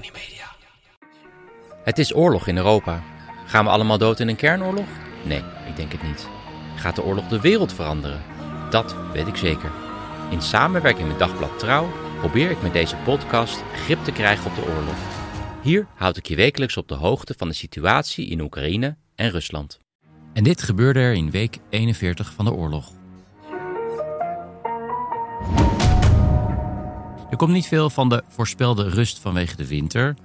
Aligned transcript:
Media. 0.00 0.46
Het 1.84 1.98
is 1.98 2.14
oorlog 2.14 2.46
in 2.46 2.56
Europa. 2.56 3.02
Gaan 3.46 3.64
we 3.64 3.70
allemaal 3.70 3.98
dood 3.98 4.20
in 4.20 4.28
een 4.28 4.36
kernoorlog? 4.36 4.86
Nee, 5.24 5.42
ik 5.68 5.76
denk 5.76 5.92
het 5.92 6.02
niet. 6.02 6.28
Gaat 6.76 6.96
de 6.96 7.02
oorlog 7.02 7.28
de 7.28 7.40
wereld 7.40 7.72
veranderen? 7.72 8.22
Dat 8.70 8.96
weet 9.12 9.26
ik 9.26 9.36
zeker. 9.36 9.70
In 10.30 10.42
samenwerking 10.42 11.08
met 11.08 11.18
Dagblad 11.18 11.58
Trouw 11.58 11.88
probeer 12.18 12.50
ik 12.50 12.62
met 12.62 12.72
deze 12.72 12.96
podcast 12.96 13.62
grip 13.74 14.04
te 14.04 14.12
krijgen 14.12 14.50
op 14.50 14.56
de 14.56 14.62
oorlog. 14.62 14.96
Hier 15.62 15.86
houd 15.94 16.16
ik 16.16 16.26
je 16.26 16.36
wekelijks 16.36 16.76
op 16.76 16.88
de 16.88 16.94
hoogte 16.94 17.34
van 17.36 17.48
de 17.48 17.54
situatie 17.54 18.26
in 18.26 18.40
Oekraïne 18.40 18.96
en 19.14 19.30
Rusland. 19.30 19.78
En 20.32 20.44
dit 20.44 20.62
gebeurde 20.62 21.00
er 21.00 21.14
in 21.14 21.30
week 21.30 21.58
41 21.70 22.32
van 22.32 22.44
de 22.44 22.52
oorlog. 22.52 22.97
Er 27.30 27.36
komt 27.36 27.52
niet 27.52 27.66
veel 27.66 27.90
van 27.90 28.08
de 28.08 28.22
voorspelde 28.28 28.88
rust 28.88 29.18
vanwege 29.18 29.56
de 29.56 29.66
winter. 29.66 30.16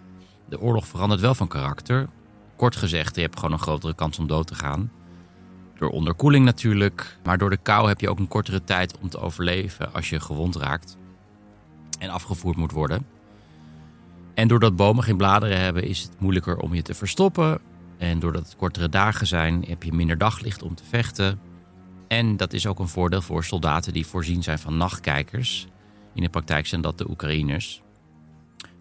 De 0.49 0.59
oorlog 0.59 0.87
verandert 0.87 1.21
wel 1.21 1.35
van 1.35 1.47
karakter. 1.47 2.07
Kort 2.55 2.75
gezegd, 2.75 3.15
je 3.15 3.21
hebt 3.21 3.35
gewoon 3.35 3.51
een 3.51 3.59
grotere 3.59 3.95
kans 3.95 4.19
om 4.19 4.27
dood 4.27 4.47
te 4.47 4.55
gaan. 4.55 4.91
Door 5.77 5.89
onderkoeling 5.89 6.45
natuurlijk, 6.45 7.17
maar 7.23 7.37
door 7.37 7.49
de 7.49 7.57
kou 7.57 7.87
heb 7.87 7.99
je 7.99 8.09
ook 8.09 8.19
een 8.19 8.27
kortere 8.27 8.63
tijd 8.63 8.97
om 8.99 9.09
te 9.09 9.19
overleven 9.19 9.93
als 9.93 10.09
je 10.09 10.19
gewond 10.19 10.55
raakt 10.55 10.97
en 11.99 12.09
afgevoerd 12.09 12.57
moet 12.57 12.71
worden. 12.71 13.05
En 14.33 14.47
doordat 14.47 14.75
bomen 14.75 15.03
geen 15.03 15.17
bladeren 15.17 15.59
hebben, 15.59 15.83
is 15.83 16.01
het 16.01 16.19
moeilijker 16.19 16.57
om 16.57 16.73
je 16.73 16.81
te 16.81 16.93
verstoppen. 16.93 17.59
En 17.97 18.19
doordat 18.19 18.45
het 18.45 18.55
kortere 18.55 18.89
dagen 18.89 19.27
zijn, 19.27 19.65
heb 19.67 19.83
je 19.83 19.93
minder 19.93 20.17
daglicht 20.17 20.63
om 20.63 20.75
te 20.75 20.83
vechten. 20.83 21.39
En 22.07 22.37
dat 22.37 22.53
is 22.53 22.67
ook 22.67 22.79
een 22.79 22.87
voordeel 22.87 23.21
voor 23.21 23.43
soldaten 23.43 23.93
die 23.93 24.05
voorzien 24.05 24.43
zijn 24.43 24.59
van 24.59 24.77
nachtkijkers. 24.77 25.67
In 26.13 26.21
de 26.21 26.29
praktijk 26.29 26.67
zijn 26.67 26.81
dat 26.81 26.97
de 26.97 27.09
Oekraïners. 27.09 27.81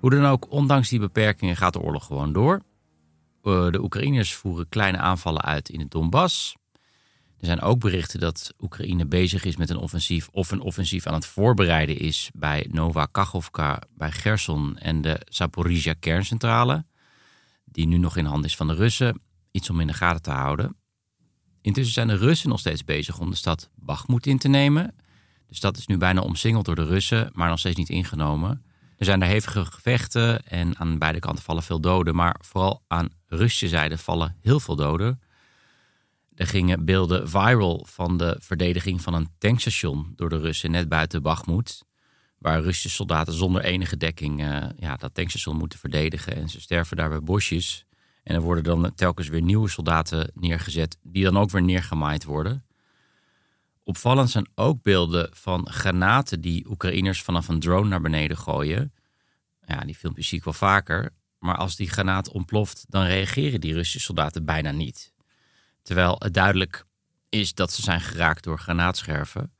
Hoe 0.00 0.10
dan 0.10 0.24
ook, 0.24 0.50
ondanks 0.50 0.88
die 0.88 0.98
beperkingen 0.98 1.56
gaat 1.56 1.72
de 1.72 1.80
oorlog 1.80 2.06
gewoon 2.06 2.32
door. 2.32 2.62
Eh, 3.42 3.70
De 3.70 3.82
Oekraïners 3.82 4.34
voeren 4.34 4.68
kleine 4.68 4.98
aanvallen 4.98 5.42
uit 5.42 5.68
in 5.68 5.80
het 5.80 5.90
Donbass. 5.90 6.56
Er 7.38 7.48
zijn 7.48 7.60
ook 7.60 7.78
berichten 7.80 8.20
dat 8.20 8.54
Oekraïne 8.60 9.06
bezig 9.06 9.44
is 9.44 9.56
met 9.56 9.70
een 9.70 9.76
offensief 9.76 10.28
of 10.28 10.50
een 10.50 10.60
offensief 10.60 11.06
aan 11.06 11.14
het 11.14 11.26
voorbereiden 11.26 11.98
is 11.98 12.30
bij 12.34 12.66
Nova 12.70 13.06
Kachovka, 13.06 13.82
bij 13.96 14.10
Gerson 14.10 14.78
en 14.78 15.00
de 15.00 15.20
Zaporizhia 15.24 15.94
kerncentrale, 16.00 16.84
die 17.64 17.86
nu 17.86 17.96
nog 17.96 18.16
in 18.16 18.24
handen 18.24 18.48
is 18.48 18.56
van 18.56 18.66
de 18.66 18.74
Russen. 18.74 19.20
Iets 19.50 19.70
om 19.70 19.80
in 19.80 19.86
de 19.86 19.92
gaten 19.92 20.22
te 20.22 20.30
houden. 20.30 20.76
Intussen 21.60 21.94
zijn 21.94 22.08
de 22.08 22.16
Russen 22.16 22.48
nog 22.48 22.58
steeds 22.58 22.84
bezig 22.84 23.18
om 23.18 23.30
de 23.30 23.36
stad 23.36 23.70
Bakhmut 23.74 24.26
in 24.26 24.38
te 24.38 24.48
nemen. 24.48 24.94
De 25.52 25.58
stad 25.58 25.76
is 25.76 25.86
nu 25.86 25.96
bijna 25.96 26.20
omsingeld 26.20 26.64
door 26.64 26.74
de 26.74 26.84
Russen, 26.84 27.30
maar 27.32 27.48
nog 27.48 27.58
steeds 27.58 27.76
niet 27.76 27.88
ingenomen. 27.88 28.64
Er 28.96 29.04
zijn 29.04 29.20
daar 29.20 29.28
hevige 29.28 29.64
gevechten 29.64 30.46
en 30.46 30.78
aan 30.78 30.98
beide 30.98 31.18
kanten 31.18 31.44
vallen 31.44 31.62
veel 31.62 31.80
doden, 31.80 32.14
maar 32.14 32.36
vooral 32.40 32.82
aan 32.88 33.08
Russische 33.26 33.68
zijde 33.68 33.98
vallen 33.98 34.36
heel 34.40 34.60
veel 34.60 34.76
doden. 34.76 35.20
Er 36.34 36.46
gingen 36.46 36.84
beelden 36.84 37.28
viral 37.28 37.86
van 37.88 38.16
de 38.16 38.36
verdediging 38.40 39.00
van 39.00 39.14
een 39.14 39.28
tankstation 39.38 40.12
door 40.16 40.28
de 40.28 40.38
Russen 40.38 40.70
net 40.70 40.88
buiten 40.88 41.22
Bakhmut. 41.22 41.84
Waar 42.38 42.60
Russische 42.60 42.90
soldaten 42.90 43.32
zonder 43.32 43.62
enige 43.62 43.96
dekking 43.96 44.42
eh, 44.42 44.66
ja, 44.76 44.96
dat 44.96 45.14
tankstation 45.14 45.56
moeten 45.56 45.78
verdedigen. 45.78 46.36
En 46.36 46.48
ze 46.48 46.60
sterven 46.60 46.96
daar 46.96 47.08
bij 47.08 47.20
bosjes. 47.20 47.84
En 48.22 48.34
er 48.34 48.40
worden 48.40 48.64
dan 48.64 48.94
telkens 48.94 49.28
weer 49.28 49.42
nieuwe 49.42 49.68
soldaten 49.68 50.30
neergezet, 50.34 50.96
die 51.02 51.24
dan 51.24 51.38
ook 51.38 51.50
weer 51.50 51.62
neergemaaid 51.62 52.24
worden. 52.24 52.64
Opvallend 53.84 54.30
zijn 54.30 54.48
ook 54.54 54.82
beelden 54.82 55.30
van 55.32 55.70
granaten 55.70 56.40
die 56.40 56.68
Oekraïners 56.68 57.22
vanaf 57.22 57.48
een 57.48 57.60
drone 57.60 57.88
naar 57.88 58.00
beneden 58.00 58.36
gooien. 58.36 58.92
Ja, 59.60 59.80
die 59.80 59.94
filmpjes 59.94 60.28
zie 60.28 60.38
ik 60.38 60.44
wel 60.44 60.52
vaker. 60.52 61.10
Maar 61.38 61.56
als 61.56 61.76
die 61.76 61.90
granaat 61.90 62.28
ontploft, 62.28 62.84
dan 62.88 63.04
reageren 63.04 63.60
die 63.60 63.74
Russische 63.74 64.00
soldaten 64.00 64.44
bijna 64.44 64.70
niet. 64.70 65.12
Terwijl 65.82 66.16
het 66.18 66.34
duidelijk 66.34 66.84
is 67.28 67.54
dat 67.54 67.72
ze 67.72 67.82
zijn 67.82 68.00
geraakt 68.00 68.44
door 68.44 68.58
granaatscherven. 68.58 69.54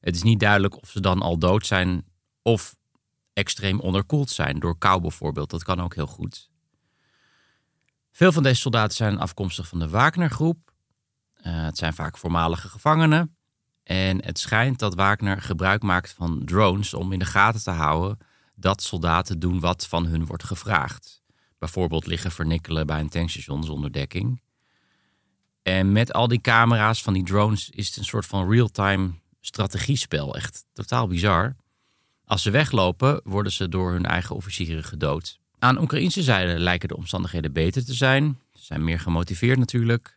Het 0.00 0.14
is 0.14 0.22
niet 0.22 0.40
duidelijk 0.40 0.76
of 0.82 0.90
ze 0.90 1.00
dan 1.00 1.22
al 1.22 1.38
dood 1.38 1.66
zijn 1.66 2.04
of 2.42 2.76
extreem 3.32 3.80
onderkoeld 3.80 4.30
zijn 4.30 4.58
door 4.58 4.78
kou 4.78 5.00
bijvoorbeeld. 5.00 5.50
Dat 5.50 5.62
kan 5.62 5.80
ook 5.80 5.94
heel 5.94 6.06
goed. 6.06 6.50
Veel 8.12 8.32
van 8.32 8.42
deze 8.42 8.60
soldaten 8.60 8.96
zijn 8.96 9.18
afkomstig 9.18 9.68
van 9.68 9.78
de 9.78 9.88
Wagner-groep. 9.88 10.72
Eh, 11.34 11.64
het 11.64 11.78
zijn 11.78 11.94
vaak 11.94 12.18
voormalige 12.18 12.68
gevangenen. 12.68 13.35
En 13.86 14.24
het 14.24 14.38
schijnt 14.38 14.78
dat 14.78 14.94
Wagner 14.94 15.42
gebruik 15.42 15.82
maakt 15.82 16.12
van 16.12 16.42
drones 16.44 16.94
om 16.94 17.12
in 17.12 17.18
de 17.18 17.24
gaten 17.24 17.62
te 17.62 17.70
houden 17.70 18.18
dat 18.54 18.82
soldaten 18.82 19.38
doen 19.38 19.60
wat 19.60 19.86
van 19.86 20.06
hun 20.06 20.26
wordt 20.26 20.44
gevraagd. 20.44 21.22
Bijvoorbeeld 21.58 22.06
liggen 22.06 22.30
vernikkelen 22.30 22.86
bij 22.86 23.00
een 23.00 23.08
tankstation 23.08 23.64
zonder 23.64 23.92
dekking. 23.92 24.42
En 25.62 25.92
met 25.92 26.12
al 26.12 26.28
die 26.28 26.40
camera's 26.40 27.02
van 27.02 27.12
die 27.12 27.24
drones 27.24 27.70
is 27.70 27.86
het 27.86 27.96
een 27.96 28.04
soort 28.04 28.26
van 28.26 28.50
real-time 28.50 29.10
strategiespel. 29.40 30.36
Echt 30.36 30.64
totaal 30.72 31.06
bizar. 31.06 31.56
Als 32.24 32.42
ze 32.42 32.50
weglopen, 32.50 33.20
worden 33.24 33.52
ze 33.52 33.68
door 33.68 33.92
hun 33.92 34.06
eigen 34.06 34.36
officieren 34.36 34.84
gedood. 34.84 35.38
Aan 35.58 35.74
de 35.74 35.80
Oekraïnse 35.80 36.22
zijde 36.22 36.58
lijken 36.58 36.88
de 36.88 36.96
omstandigheden 36.96 37.52
beter 37.52 37.84
te 37.84 37.94
zijn. 37.94 38.38
Ze 38.52 38.64
zijn 38.64 38.84
meer 38.84 39.00
gemotiveerd 39.00 39.58
natuurlijk. 39.58 40.16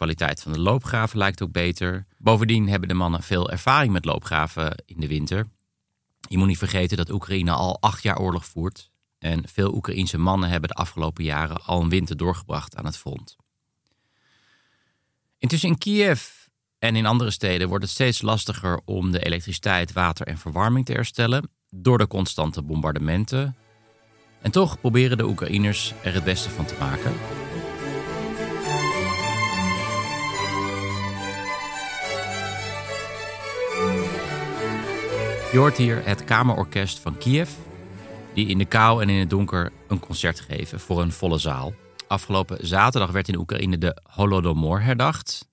Kwaliteit 0.00 0.42
van 0.42 0.52
de 0.52 0.60
loopgraven 0.60 1.18
lijkt 1.18 1.42
ook 1.42 1.52
beter. 1.52 2.06
Bovendien 2.18 2.68
hebben 2.68 2.88
de 2.88 2.94
mannen 2.94 3.22
veel 3.22 3.50
ervaring 3.50 3.92
met 3.92 4.04
loopgraven 4.04 4.82
in 4.86 5.00
de 5.00 5.06
winter. 5.06 5.48
Je 6.28 6.38
moet 6.38 6.46
niet 6.46 6.58
vergeten 6.58 6.96
dat 6.96 7.10
Oekraïne 7.10 7.52
al 7.52 7.80
acht 7.80 8.02
jaar 8.02 8.18
oorlog 8.18 8.44
voert. 8.44 8.90
En 9.18 9.48
veel 9.48 9.74
Oekraïense 9.74 10.18
mannen 10.18 10.48
hebben 10.48 10.68
de 10.68 10.74
afgelopen 10.74 11.24
jaren 11.24 11.64
al 11.64 11.80
een 11.82 11.88
winter 11.88 12.16
doorgebracht 12.16 12.76
aan 12.76 12.84
het 12.84 12.96
front. 12.96 13.36
Intussen 15.38 15.68
in 15.68 15.78
Kiev 15.78 16.28
en 16.78 16.96
in 16.96 17.06
andere 17.06 17.30
steden 17.30 17.68
wordt 17.68 17.84
het 17.84 17.92
steeds 17.92 18.22
lastiger 18.22 18.80
om 18.84 19.10
de 19.10 19.24
elektriciteit, 19.24 19.92
water 19.92 20.26
en 20.26 20.38
verwarming 20.38 20.86
te 20.86 20.92
herstellen 20.92 21.50
door 21.70 21.98
de 21.98 22.06
constante 22.06 22.62
bombardementen. 22.62 23.56
En 24.40 24.50
toch 24.50 24.80
proberen 24.80 25.16
de 25.16 25.26
Oekraïners 25.26 25.94
er 26.02 26.14
het 26.14 26.24
beste 26.24 26.50
van 26.50 26.64
te 26.64 26.76
maken. 26.78 27.12
Je 35.52 35.58
hoort 35.58 35.76
hier 35.76 36.04
het 36.04 36.24
Kamerorkest 36.24 36.98
van 36.98 37.18
Kiev, 37.18 37.50
die 38.34 38.46
in 38.46 38.58
de 38.58 38.64
kou 38.64 39.02
en 39.02 39.08
in 39.08 39.18
het 39.18 39.30
donker 39.30 39.72
een 39.88 40.00
concert 40.00 40.40
geven 40.40 40.80
voor 40.80 41.02
een 41.02 41.12
volle 41.12 41.38
zaal. 41.38 41.74
Afgelopen 42.06 42.66
zaterdag 42.66 43.10
werd 43.10 43.28
in 43.28 43.38
Oekraïne 43.38 43.78
de 43.78 43.96
Holodomor 44.02 44.82
herdacht. 44.82 45.48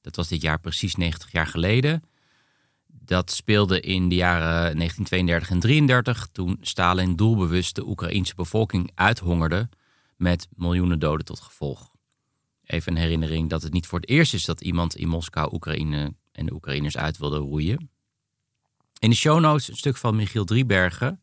Dat 0.00 0.16
was 0.16 0.28
dit 0.28 0.42
jaar 0.42 0.60
precies 0.60 0.94
90 0.94 1.32
jaar 1.32 1.46
geleden. 1.46 2.02
Dat 2.86 3.30
speelde 3.30 3.80
in 3.80 4.08
de 4.08 4.14
jaren 4.14 4.76
1932 4.76 5.50
en 5.50 5.60
33 5.60 6.28
toen 6.32 6.58
Stalin 6.60 7.16
doelbewust 7.16 7.74
de 7.74 7.86
Oekraïense 7.86 8.34
bevolking 8.34 8.90
uithongerde 8.94 9.68
met 10.16 10.48
miljoenen 10.56 10.98
doden 10.98 11.24
tot 11.24 11.40
gevolg. 11.40 11.90
Even 12.64 12.92
een 12.92 13.02
herinnering 13.02 13.50
dat 13.50 13.62
het 13.62 13.72
niet 13.72 13.86
voor 13.86 14.00
het 14.00 14.08
eerst 14.08 14.34
is 14.34 14.44
dat 14.44 14.60
iemand 14.60 14.96
in 14.96 15.08
Moskou 15.08 15.54
Oekraïne 15.54 16.14
en 16.32 16.46
de 16.46 16.52
Oekraïners 16.52 16.96
uit 16.96 17.18
wilde 17.18 17.38
roeien. 17.38 17.91
In 19.02 19.10
de 19.10 19.16
show 19.16 19.40
notes 19.40 19.68
een 19.68 19.76
stuk 19.76 19.96
van 19.96 20.16
Michiel 20.16 20.44
Driebergen, 20.44 21.20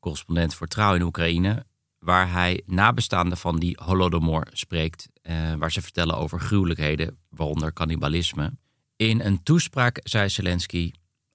correspondent 0.00 0.54
voor 0.54 0.66
Trouw 0.66 0.94
in 0.94 1.02
Oekraïne, 1.02 1.66
waar 1.98 2.32
hij 2.32 2.62
nabestaanden 2.66 3.38
van 3.38 3.58
die 3.58 3.78
Holodomor 3.84 4.46
spreekt, 4.52 5.08
eh, 5.22 5.54
waar 5.54 5.72
ze 5.72 5.82
vertellen 5.82 6.16
over 6.16 6.40
gruwelijkheden, 6.40 7.18
waaronder 7.28 7.72
cannibalisme. 7.72 8.56
In 8.96 9.20
een 9.20 9.42
toespraak 9.42 10.00
zei 10.02 10.28
Zelensky: 10.28 10.92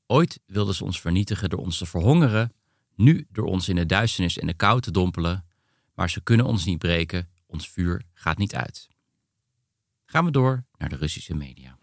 Ooit 0.07 0.39
wilden 0.45 0.75
ze 0.75 0.83
ons 0.83 1.01
vernietigen 1.01 1.49
door 1.49 1.59
ons 1.59 1.77
te 1.77 1.85
verhongeren, 1.85 2.53
nu 2.95 3.27
door 3.31 3.45
ons 3.45 3.69
in 3.69 3.75
de 3.75 3.85
duisternis 3.85 4.37
en 4.37 4.47
de 4.47 4.53
kou 4.53 4.81
te 4.81 4.91
dompelen, 4.91 5.45
maar 5.93 6.09
ze 6.09 6.21
kunnen 6.21 6.45
ons 6.45 6.65
niet 6.65 6.79
breken, 6.79 7.29
ons 7.45 7.69
vuur 7.69 8.01
gaat 8.13 8.37
niet 8.37 8.55
uit. 8.55 8.87
Gaan 10.05 10.25
we 10.25 10.31
door 10.31 10.65
naar 10.77 10.89
de 10.89 10.95
Russische 10.97 11.35
media. 11.35 11.77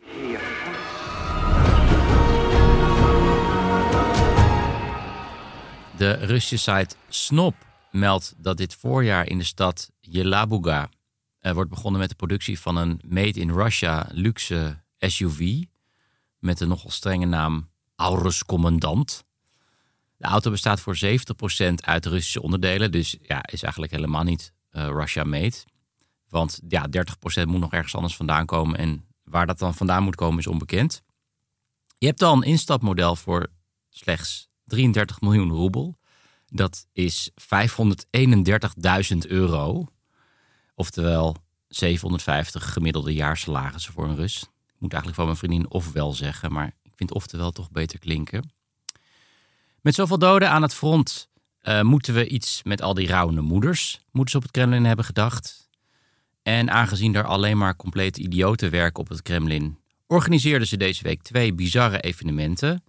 De 5.98 6.12
Russische 6.12 6.56
site 6.56 6.96
Snop 7.08 7.54
meldt 7.90 8.34
dat 8.36 8.56
dit 8.56 8.74
voorjaar 8.74 9.26
in 9.26 9.38
de 9.38 9.44
stad 9.44 9.90
Yelabuga 10.00 10.90
uh, 11.40 11.52
wordt 11.52 11.70
begonnen 11.70 12.00
met 12.00 12.08
de 12.08 12.14
productie 12.14 12.60
van 12.60 12.76
een 12.76 13.00
made 13.06 13.40
in 13.40 13.50
Russia 13.50 14.06
luxe 14.10 14.82
SUV 14.98 15.62
met 16.38 16.58
de 16.58 16.66
nogal 16.66 16.90
strenge 16.90 17.26
naam 17.26 17.70
Aurus 17.96 18.44
Commandant. 18.44 19.24
De 20.16 20.26
auto 20.26 20.50
bestaat 20.50 20.80
voor 20.80 20.98
70% 21.04 21.08
uit 21.74 22.06
Russische 22.06 22.42
onderdelen, 22.42 22.92
dus 22.92 23.16
ja, 23.22 23.46
is 23.46 23.62
eigenlijk 23.62 23.92
helemaal 23.92 24.24
niet 24.24 24.52
uh, 24.72 24.86
Russia 24.86 25.24
made. 25.24 25.56
Want 26.28 26.60
ja, 26.68 26.86
30% 27.42 27.44
moet 27.44 27.60
nog 27.60 27.72
ergens 27.72 27.94
anders 27.94 28.16
vandaan 28.16 28.46
komen 28.46 28.78
en 28.78 29.04
waar 29.24 29.46
dat 29.46 29.58
dan 29.58 29.74
vandaan 29.74 30.02
moet 30.02 30.16
komen 30.16 30.38
is 30.38 30.46
onbekend. 30.46 31.02
Je 31.98 32.06
hebt 32.06 32.18
dan 32.18 32.36
een 32.36 32.48
instapmodel 32.48 33.16
voor 33.16 33.46
slechts 33.88 34.47
33 34.68 35.20
miljoen 35.20 35.50
roebel. 35.50 35.98
Dat 36.46 36.86
is 36.92 37.30
531.000 37.30 39.16
euro. 39.28 39.86
Oftewel 40.74 41.36
750 41.68 42.72
gemiddelde 42.72 43.14
jaarsalarissen 43.14 43.92
voor 43.92 44.04
een 44.04 44.16
Rus. 44.16 44.42
Ik 44.66 44.84
moet 44.84 44.92
eigenlijk 44.92 45.14
van 45.14 45.24
mijn 45.24 45.38
vriendin 45.38 45.70
ofwel 45.70 46.12
zeggen, 46.12 46.52
maar 46.52 46.66
ik 46.82 46.92
vind 46.94 47.12
oftewel 47.12 47.50
toch 47.50 47.70
beter 47.70 47.98
klinken. 47.98 48.52
Met 49.80 49.94
zoveel 49.94 50.18
doden 50.18 50.50
aan 50.50 50.62
het 50.62 50.74
front 50.74 51.28
uh, 51.62 51.82
moeten 51.82 52.14
we 52.14 52.28
iets 52.28 52.62
met 52.62 52.82
al 52.82 52.94
die 52.94 53.08
rouwende 53.08 53.40
moeders, 53.40 54.00
moeten 54.10 54.30
ze 54.30 54.36
op 54.36 54.42
het 54.42 54.52
Kremlin 54.52 54.84
hebben 54.84 55.04
gedacht. 55.04 55.68
En 56.42 56.70
aangezien 56.70 57.14
er 57.14 57.24
alleen 57.24 57.58
maar 57.58 57.76
complete 57.76 58.20
idioten 58.20 58.70
werken 58.70 59.00
op 59.00 59.08
het 59.08 59.22
Kremlin, 59.22 59.78
organiseerden 60.06 60.68
ze 60.68 60.76
deze 60.76 61.02
week 61.02 61.22
twee 61.22 61.54
bizarre 61.54 62.00
evenementen. 62.00 62.84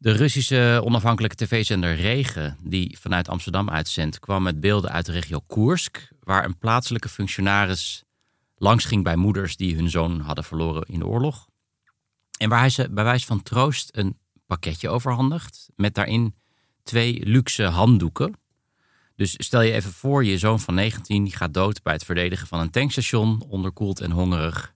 De 0.00 0.12
Russische 0.12 0.80
onafhankelijke 0.84 1.36
tv-zender 1.36 1.94
Regen, 1.94 2.58
die 2.62 2.98
vanuit 3.00 3.28
Amsterdam 3.28 3.70
uitzendt, 3.70 4.18
kwam 4.18 4.42
met 4.42 4.60
beelden 4.60 4.90
uit 4.90 5.06
de 5.06 5.12
regio 5.12 5.40
Koersk, 5.46 6.08
waar 6.22 6.44
een 6.44 6.58
plaatselijke 6.58 7.08
functionaris 7.08 8.04
langs 8.56 8.84
ging 8.84 9.04
bij 9.04 9.16
moeders 9.16 9.56
die 9.56 9.74
hun 9.74 9.90
zoon 9.90 10.20
hadden 10.20 10.44
verloren 10.44 10.82
in 10.86 10.98
de 10.98 11.06
oorlog. 11.06 11.48
En 12.38 12.48
waar 12.48 12.58
hij 12.58 12.70
ze 12.70 12.90
bij 12.90 13.04
wijze 13.04 13.26
van 13.26 13.42
troost 13.42 13.88
een 13.92 14.18
pakketje 14.46 14.88
overhandigt, 14.88 15.68
met 15.76 15.94
daarin 15.94 16.34
twee 16.82 17.26
luxe 17.26 17.64
handdoeken. 17.64 18.34
Dus 19.16 19.34
stel 19.36 19.60
je 19.60 19.72
even 19.72 19.92
voor, 19.92 20.24
je 20.24 20.38
zoon 20.38 20.60
van 20.60 20.74
19 20.74 21.24
die 21.24 21.36
gaat 21.36 21.54
dood 21.54 21.82
bij 21.82 21.92
het 21.92 22.04
verdedigen 22.04 22.46
van 22.46 22.60
een 22.60 22.70
tankstation, 22.70 23.42
onderkoeld 23.48 24.00
en 24.00 24.10
hongerig. 24.10 24.74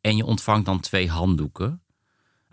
En 0.00 0.16
je 0.16 0.24
ontvangt 0.24 0.66
dan 0.66 0.80
twee 0.80 1.10
handdoeken. 1.10 1.82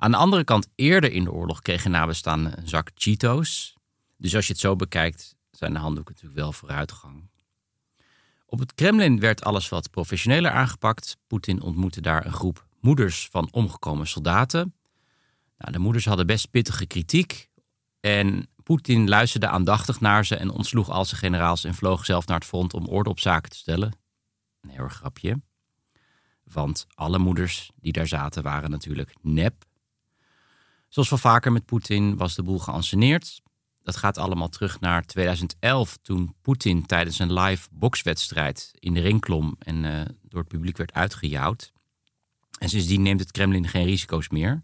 Aan 0.01 0.11
de 0.11 0.17
andere 0.17 0.43
kant, 0.43 0.67
eerder 0.75 1.11
in 1.11 1.23
de 1.23 1.31
oorlog 1.31 1.61
kregen 1.61 1.91
nabestaanden 1.91 2.57
een 2.57 2.67
zak 2.67 2.91
Cheetos. 2.95 3.77
Dus 4.17 4.35
als 4.35 4.47
je 4.47 4.51
het 4.51 4.61
zo 4.61 4.75
bekijkt, 4.75 5.35
zijn 5.51 5.73
de 5.73 5.79
handdoeken 5.79 6.13
natuurlijk 6.13 6.41
wel 6.41 6.51
vooruitgang. 6.51 7.29
Op 8.45 8.59
het 8.59 8.73
Kremlin 8.73 9.19
werd 9.19 9.43
alles 9.43 9.69
wat 9.69 9.89
professioneler 9.89 10.51
aangepakt. 10.51 11.17
Poetin 11.27 11.61
ontmoette 11.61 12.01
daar 12.01 12.25
een 12.25 12.33
groep 12.33 12.67
moeders 12.79 13.27
van 13.31 13.47
omgekomen 13.51 14.07
soldaten. 14.07 14.75
Nou, 15.57 15.71
de 15.71 15.79
moeders 15.79 16.05
hadden 16.05 16.27
best 16.27 16.49
pittige 16.49 16.85
kritiek. 16.85 17.49
En 17.99 18.47
Poetin 18.63 19.09
luisterde 19.09 19.47
aandachtig 19.47 19.99
naar 19.99 20.25
ze 20.25 20.35
en 20.35 20.49
ontsloeg 20.49 20.89
al 20.89 21.05
zijn 21.05 21.21
generaals 21.21 21.63
en 21.63 21.75
vloog 21.75 22.05
zelf 22.05 22.27
naar 22.27 22.37
het 22.37 22.47
front 22.47 22.73
om 22.73 22.87
orde 22.87 23.09
op 23.09 23.19
zaken 23.19 23.49
te 23.49 23.57
stellen. 23.57 23.97
Een 24.61 24.69
heel 24.69 24.87
grapje. 24.87 25.41
Want 26.43 26.85
alle 26.93 27.17
moeders 27.17 27.71
die 27.75 27.91
daar 27.91 28.07
zaten 28.07 28.43
waren 28.43 28.69
natuurlijk 28.69 29.15
nep. 29.21 29.67
Zoals 30.89 31.09
wel 31.09 31.19
vaker 31.19 31.51
met 31.51 31.65
Poetin 31.65 32.17
was 32.17 32.35
de 32.35 32.43
boel 32.43 32.59
geanceneerd. 32.59 33.41
Dat 33.83 33.95
gaat 33.95 34.17
allemaal 34.17 34.49
terug 34.49 34.79
naar 34.79 35.05
2011, 35.05 35.97
toen 36.01 36.35
Poetin 36.41 36.85
tijdens 36.85 37.19
een 37.19 37.33
live 37.33 37.67
bokswedstrijd 37.71 38.71
in 38.73 38.93
de 38.93 38.99
ring 38.99 39.21
klom 39.21 39.55
en 39.59 39.83
uh, 39.83 40.01
door 40.21 40.39
het 40.39 40.47
publiek 40.47 40.77
werd 40.77 40.93
uitgejouwd. 40.93 41.71
En 42.59 42.69
sindsdien 42.69 43.01
neemt 43.01 43.19
het 43.19 43.31
Kremlin 43.31 43.67
geen 43.67 43.85
risico's 43.85 44.29
meer. 44.29 44.63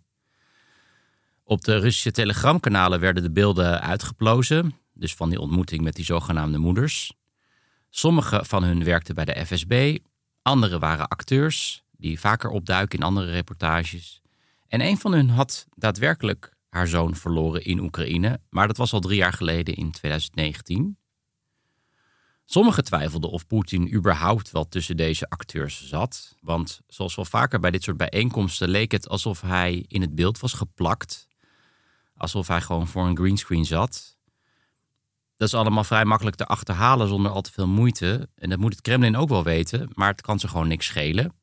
Op 1.43 1.63
de 1.63 1.79
Russische 1.79 2.11
telegramkanalen 2.11 2.99
werden 2.99 3.23
de 3.23 3.31
beelden 3.31 3.81
uitgeplozen, 3.81 4.75
dus 4.93 5.15
van 5.15 5.29
die 5.29 5.39
ontmoeting 5.39 5.81
met 5.81 5.95
die 5.95 6.05
zogenaamde 6.05 6.57
moeders. 6.57 7.13
Sommige 7.89 8.45
van 8.45 8.63
hun 8.63 8.83
werkten 8.83 9.15
bij 9.15 9.25
de 9.25 9.45
FSB, 9.45 9.97
andere 10.41 10.79
waren 10.79 11.07
acteurs 11.07 11.83
die 11.91 12.19
vaker 12.19 12.49
opduiken 12.49 12.99
in 12.99 13.05
andere 13.05 13.31
reportages. 13.31 14.21
En 14.75 14.81
een 14.81 14.97
van 14.97 15.13
hun 15.13 15.29
had 15.29 15.67
daadwerkelijk 15.75 16.53
haar 16.69 16.87
zoon 16.87 17.15
verloren 17.15 17.65
in 17.65 17.79
Oekraïne, 17.79 18.39
maar 18.49 18.67
dat 18.67 18.77
was 18.77 18.93
al 18.93 18.99
drie 18.99 19.17
jaar 19.17 19.33
geleden 19.33 19.75
in 19.75 19.91
2019. 19.91 20.97
Sommigen 22.45 22.83
twijfelden 22.83 23.29
of 23.29 23.47
Poetin 23.47 23.93
überhaupt 23.93 24.51
wel 24.51 24.67
tussen 24.67 24.97
deze 24.97 25.29
acteurs 25.29 25.87
zat, 25.87 26.35
want 26.39 26.81
zoals 26.87 27.15
wel 27.15 27.25
vaker 27.25 27.59
bij 27.59 27.71
dit 27.71 27.83
soort 27.83 27.97
bijeenkomsten 27.97 28.69
leek 28.69 28.91
het 28.91 29.09
alsof 29.09 29.41
hij 29.41 29.85
in 29.87 30.01
het 30.01 30.15
beeld 30.15 30.39
was 30.39 30.53
geplakt, 30.53 31.27
alsof 32.15 32.47
hij 32.47 32.61
gewoon 32.61 32.87
voor 32.87 33.05
een 33.05 33.17
greenscreen 33.17 33.65
zat. 33.65 34.17
Dat 35.37 35.47
is 35.47 35.53
allemaal 35.53 35.83
vrij 35.83 36.05
makkelijk 36.05 36.35
te 36.35 36.45
achterhalen 36.45 37.07
zonder 37.07 37.31
al 37.31 37.41
te 37.41 37.51
veel 37.51 37.67
moeite. 37.67 38.29
En 38.35 38.49
dat 38.49 38.59
moet 38.59 38.71
het 38.71 38.81
Kremlin 38.81 39.17
ook 39.17 39.29
wel 39.29 39.43
weten, 39.43 39.89
maar 39.93 40.09
het 40.09 40.21
kan 40.21 40.39
ze 40.39 40.47
gewoon 40.47 40.67
niks 40.67 40.85
schelen. 40.85 41.33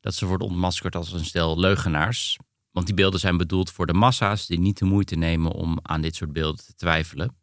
Dat 0.00 0.14
ze 0.14 0.26
worden 0.26 0.46
ontmaskerd 0.46 0.96
als 0.96 1.12
een 1.12 1.24
stel 1.24 1.58
leugenaars. 1.58 2.36
Want 2.76 2.88
die 2.88 2.96
beelden 2.96 3.20
zijn 3.20 3.36
bedoeld 3.36 3.70
voor 3.70 3.86
de 3.86 3.94
massa's 3.94 4.46
die 4.46 4.58
niet 4.58 4.78
de 4.78 4.84
moeite 4.84 5.14
nemen 5.14 5.52
om 5.52 5.78
aan 5.82 6.00
dit 6.00 6.14
soort 6.14 6.32
beelden 6.32 6.64
te 6.64 6.74
twijfelen. 6.74 7.36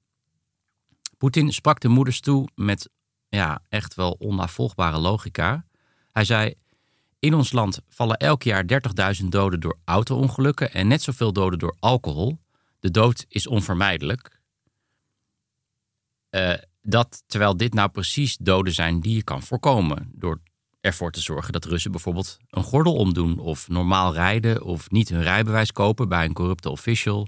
Poetin 1.17 1.53
sprak 1.53 1.79
de 1.79 1.87
moeders 1.87 2.19
toe 2.19 2.47
met 2.55 2.89
ja, 3.29 3.61
echt 3.69 3.95
wel 3.95 4.11
onnavolgbare 4.11 4.97
logica. 4.97 5.65
Hij 6.11 6.25
zei: 6.25 6.53
In 7.19 7.33
ons 7.33 7.51
land 7.51 7.81
vallen 7.89 8.17
elk 8.17 8.43
jaar 8.43 8.65
30.000 9.21 9.25
doden 9.25 9.59
door 9.59 9.77
auto-ongelukken 9.85 10.73
en 10.73 10.87
net 10.87 11.01
zoveel 11.01 11.33
doden 11.33 11.59
door 11.59 11.75
alcohol. 11.79 12.39
De 12.79 12.91
dood 12.91 13.25
is 13.27 13.47
onvermijdelijk. 13.47 14.41
Uh, 16.29 16.53
dat 16.81 17.23
terwijl 17.27 17.57
dit 17.57 17.73
nou 17.73 17.89
precies 17.89 18.37
doden 18.37 18.73
zijn 18.73 18.99
die 18.99 19.15
je 19.15 19.23
kan 19.23 19.43
voorkomen. 19.43 20.11
Door 20.11 20.41
ervoor 20.83 21.11
te 21.11 21.21
zorgen 21.21 21.53
dat 21.53 21.65
Russen 21.65 21.91
bijvoorbeeld 21.91 22.37
een 22.49 22.63
gordel 22.63 22.95
omdoen 22.95 23.39
of 23.39 23.69
normaal 23.69 24.13
rijden 24.13 24.63
of 24.63 24.89
niet 24.89 25.09
hun 25.09 25.21
rijbewijs 25.21 25.71
kopen 25.71 26.09
bij 26.09 26.25
een 26.25 26.33
corrupte 26.33 26.69
official. 26.69 27.27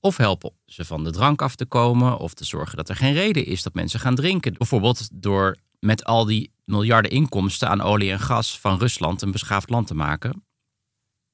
Of 0.00 0.16
helpen 0.16 0.52
ze 0.66 0.84
van 0.84 1.04
de 1.04 1.10
drank 1.10 1.42
af 1.42 1.54
te 1.54 1.66
komen 1.66 2.18
of 2.18 2.34
te 2.34 2.44
zorgen 2.44 2.76
dat 2.76 2.88
er 2.88 2.96
geen 2.96 3.12
reden 3.12 3.46
is 3.46 3.62
dat 3.62 3.74
mensen 3.74 4.00
gaan 4.00 4.14
drinken. 4.14 4.54
Bijvoorbeeld 4.54 5.08
door 5.12 5.56
met 5.78 6.04
al 6.04 6.24
die 6.24 6.52
miljarden 6.64 7.10
inkomsten 7.10 7.68
aan 7.68 7.80
olie 7.80 8.10
en 8.10 8.20
gas 8.20 8.60
van 8.60 8.78
Rusland 8.78 9.22
een 9.22 9.30
beschaafd 9.30 9.70
land 9.70 9.86
te 9.86 9.94
maken. 9.94 10.44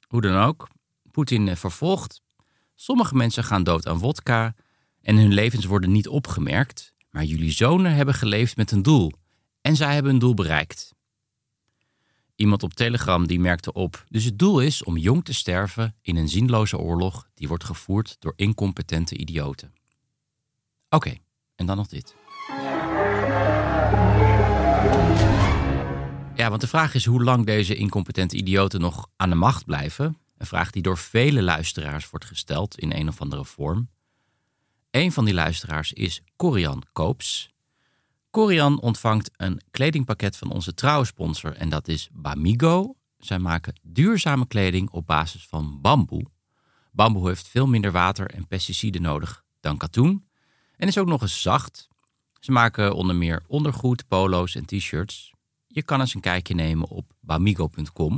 Hoe 0.09 0.21
dan 0.21 0.37
ook, 0.37 0.69
Poetin 1.11 1.57
vervolgt. 1.57 2.23
Sommige 2.75 3.15
mensen 3.15 3.45
gaan 3.45 3.63
dood 3.63 3.87
aan 3.87 3.99
wodka 3.99 4.55
en 5.03 5.17
hun 5.17 5.33
levens 5.33 5.65
worden 5.65 5.93
niet 5.93 6.09
opgemerkt. 6.09 6.95
Maar 7.11 7.25
jullie 7.25 7.53
zonen 7.53 7.95
hebben 7.95 8.15
geleefd 8.15 8.57
met 8.57 8.71
een 8.71 8.83
doel. 8.83 9.13
En 9.61 9.77
zij 9.77 9.95
hebben 9.95 10.13
een 10.13 10.19
doel 10.19 10.35
bereikt. 10.35 10.99
Iemand 12.41 12.63
op 12.63 12.75
Telegram 12.75 13.27
die 13.27 13.41
merkte 13.41 13.73
op. 13.73 14.05
Dus 14.09 14.25
het 14.25 14.39
doel 14.39 14.61
is 14.61 14.85
om 14.85 14.97
jong 14.97 15.25
te 15.25 15.35
sterven 15.35 15.97
in 16.03 16.17
een 16.17 16.29
zinloze 16.29 16.79
oorlog 16.79 17.29
die 17.35 17.49
wordt 17.49 17.65
gevoerd 17.65 18.17
door 18.19 18.33
incompetente 18.37 19.17
idioten. 19.17 19.75
Oké, 20.89 21.15
en 21.55 21.67
dan 21.67 21.77
nog 21.77 21.87
dit. 21.87 22.15
Ja, 26.35 26.49
want 26.49 26.61
de 26.61 26.67
vraag 26.67 26.95
is 26.95 27.05
hoe 27.05 27.23
lang 27.23 27.47
deze 27.47 27.75
incompetente 27.75 28.37
idioten 28.37 28.81
nog 28.81 29.07
aan 29.17 29.31
de 29.31 29.37
macht 29.37 29.65
blijven. 29.65 30.19
Een 30.37 30.47
vraag 30.47 30.71
die 30.71 30.83
door 30.83 30.99
vele 30.99 31.43
luisteraars 31.43 32.11
wordt 32.11 32.25
gesteld 32.25 32.79
in 32.79 32.93
een 32.93 33.09
of 33.09 33.21
andere 33.21 33.45
vorm. 33.45 33.89
Een 34.91 35.13
van 35.13 35.25
die 35.25 35.35
luisteraars 35.35 35.93
is 35.93 36.23
Corian 36.37 36.83
Koops. 36.93 37.51
Corian 38.31 38.81
ontvangt 38.81 39.31
een 39.37 39.61
kledingpakket 39.71 40.37
van 40.37 40.51
onze 40.51 40.75
trouwe 40.75 41.05
sponsor 41.05 41.57
en 41.57 41.69
dat 41.69 41.89
is 41.89 42.09
Bamigo. 42.13 42.95
Zij 43.19 43.39
maken 43.39 43.81
duurzame 43.83 44.47
kleding 44.47 44.91
op 44.91 45.07
basis 45.07 45.47
van 45.47 45.81
bamboe. 45.81 46.27
Bamboe 46.93 47.29
heeft 47.29 47.49
veel 47.49 47.67
minder 47.67 47.93
water 47.93 48.31
en 48.31 48.47
pesticiden 48.47 49.03
nodig 49.03 49.45
dan 49.61 49.77
katoen 49.77 50.29
en 50.77 50.89
is 50.89 50.99
ook 50.99 51.07
nog 51.07 51.23
eens 51.23 51.43
zacht. 51.43 51.89
Ze 52.41 52.53
maken 52.53 52.95
onder 52.95 53.17
meer 53.17 53.43
ondergoed, 53.47 54.09
polo's 54.09 54.55
en 54.55 54.65
t-shirts. 54.65 55.33
Je 55.67 55.83
kan 55.83 56.01
eens 56.01 56.15
een 56.15 56.21
kijkje 56.21 56.55
nemen 56.55 56.89
op 56.89 57.13
bamigo.com. 57.21 58.13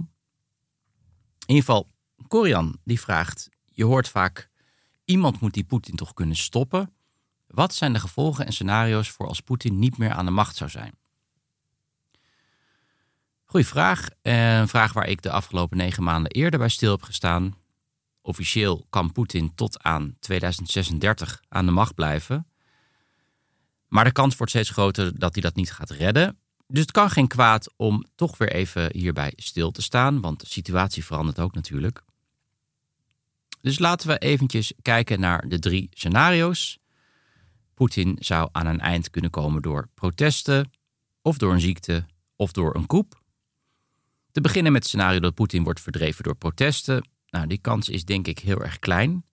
In 1.47 1.55
ieder 1.55 1.65
geval, 1.65 1.89
Corian 2.29 2.79
die 2.85 3.01
vraagt: 3.01 3.49
Je 3.65 3.85
hoort 3.85 4.09
vaak, 4.09 4.51
iemand 5.05 5.41
moet 5.41 5.55
die 5.55 5.65
Poetin 5.65 5.97
toch 5.97 6.15
kunnen 6.15 6.37
stoppen. 6.37 6.93
Wat 7.53 7.75
zijn 7.75 7.93
de 7.93 7.99
gevolgen 7.99 8.47
en 8.47 8.53
scenario's 8.53 9.11
voor 9.11 9.27
als 9.27 9.41
Poetin 9.41 9.79
niet 9.79 9.99
meer 9.99 10.13
aan 10.13 10.25
de 10.25 10.31
macht 10.31 10.57
zou 10.57 10.71
zijn? 10.71 10.95
Goeie 13.45 13.67
vraag. 13.67 14.09
Een 14.23 14.69
vraag 14.69 14.93
waar 14.93 15.09
ik 15.09 15.23
de 15.23 15.31
afgelopen 15.31 15.77
negen 15.77 16.03
maanden 16.03 16.33
eerder 16.33 16.59
bij 16.59 16.69
stil 16.69 16.91
heb 16.91 17.03
gestaan. 17.03 17.57
Officieel 18.21 18.87
kan 18.91 19.13
Poetin 19.13 19.55
tot 19.55 19.83
aan 19.83 20.17
2036 20.19 21.43
aan 21.49 21.67
de 21.67 21.73
macht 21.73 21.95
blijven. 21.95 22.47
Maar 23.89 24.05
de 24.05 24.13
kans 24.13 24.37
wordt 24.37 24.53
steeds 24.53 24.71
groter 24.71 25.19
dat 25.19 25.33
hij 25.33 25.43
dat 25.43 25.55
niet 25.55 25.73
gaat 25.73 25.91
redden. 25.91 26.39
Dus 26.67 26.81
het 26.81 26.91
kan 26.91 27.11
geen 27.11 27.29
kwaad 27.29 27.73
om 27.77 28.05
toch 28.15 28.39
weer 28.39 28.53
even 28.53 28.97
hierbij 28.97 29.33
stil 29.37 29.71
te 29.71 29.83
staan, 29.83 30.21
want 30.21 30.41
de 30.41 30.47
situatie 30.47 31.05
verandert 31.05 31.39
ook 31.39 31.55
natuurlijk. 31.55 32.03
Dus 33.61 33.79
laten 33.79 34.09
we 34.09 34.19
eventjes 34.19 34.73
kijken 34.83 35.21
naar 35.21 35.49
de 35.49 35.59
drie 35.59 35.89
scenario's. 35.91 36.79
Poetin 37.75 38.17
zou 38.21 38.49
aan 38.53 38.67
een 38.67 38.81
eind 38.81 39.11
kunnen 39.11 39.31
komen 39.31 39.63
door 39.63 39.89
protesten, 39.95 40.71
of 41.23 41.39
door 41.39 41.53
een 41.53 41.61
ziekte, 41.61 42.05
of 42.37 42.53
door 42.53 42.75
een 42.75 42.87
coup. 42.87 43.21
Te 44.33 44.41
beginnen 44.41 44.73
met 44.73 44.83
het 44.83 44.91
scenario 44.91 45.21
dat 45.21 45.35
Poetin 45.35 45.63
wordt 45.63 45.81
verdreven 45.81 46.25
door 46.25 46.35
protesten. 46.35 47.09
Nou, 47.31 47.47
die 47.47 47.59
kans 47.59 47.89
is 47.89 48.05
denk 48.05 48.27
ik 48.27 48.39
heel 48.39 48.63
erg 48.63 48.79
klein. 48.79 49.25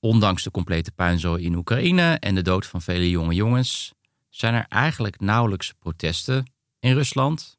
Ondanks 0.00 0.42
de 0.42 0.50
complete 0.50 0.92
puinzooi 0.92 1.44
in 1.44 1.54
Oekraïne 1.54 2.14
en 2.18 2.34
de 2.34 2.42
dood 2.42 2.66
van 2.66 2.82
vele 2.82 3.10
jonge 3.10 3.34
jongens, 3.34 3.92
zijn 4.28 4.54
er 4.54 4.66
eigenlijk 4.68 5.20
nauwelijks 5.20 5.72
protesten 5.78 6.52
in 6.80 6.94
Rusland. 6.94 7.58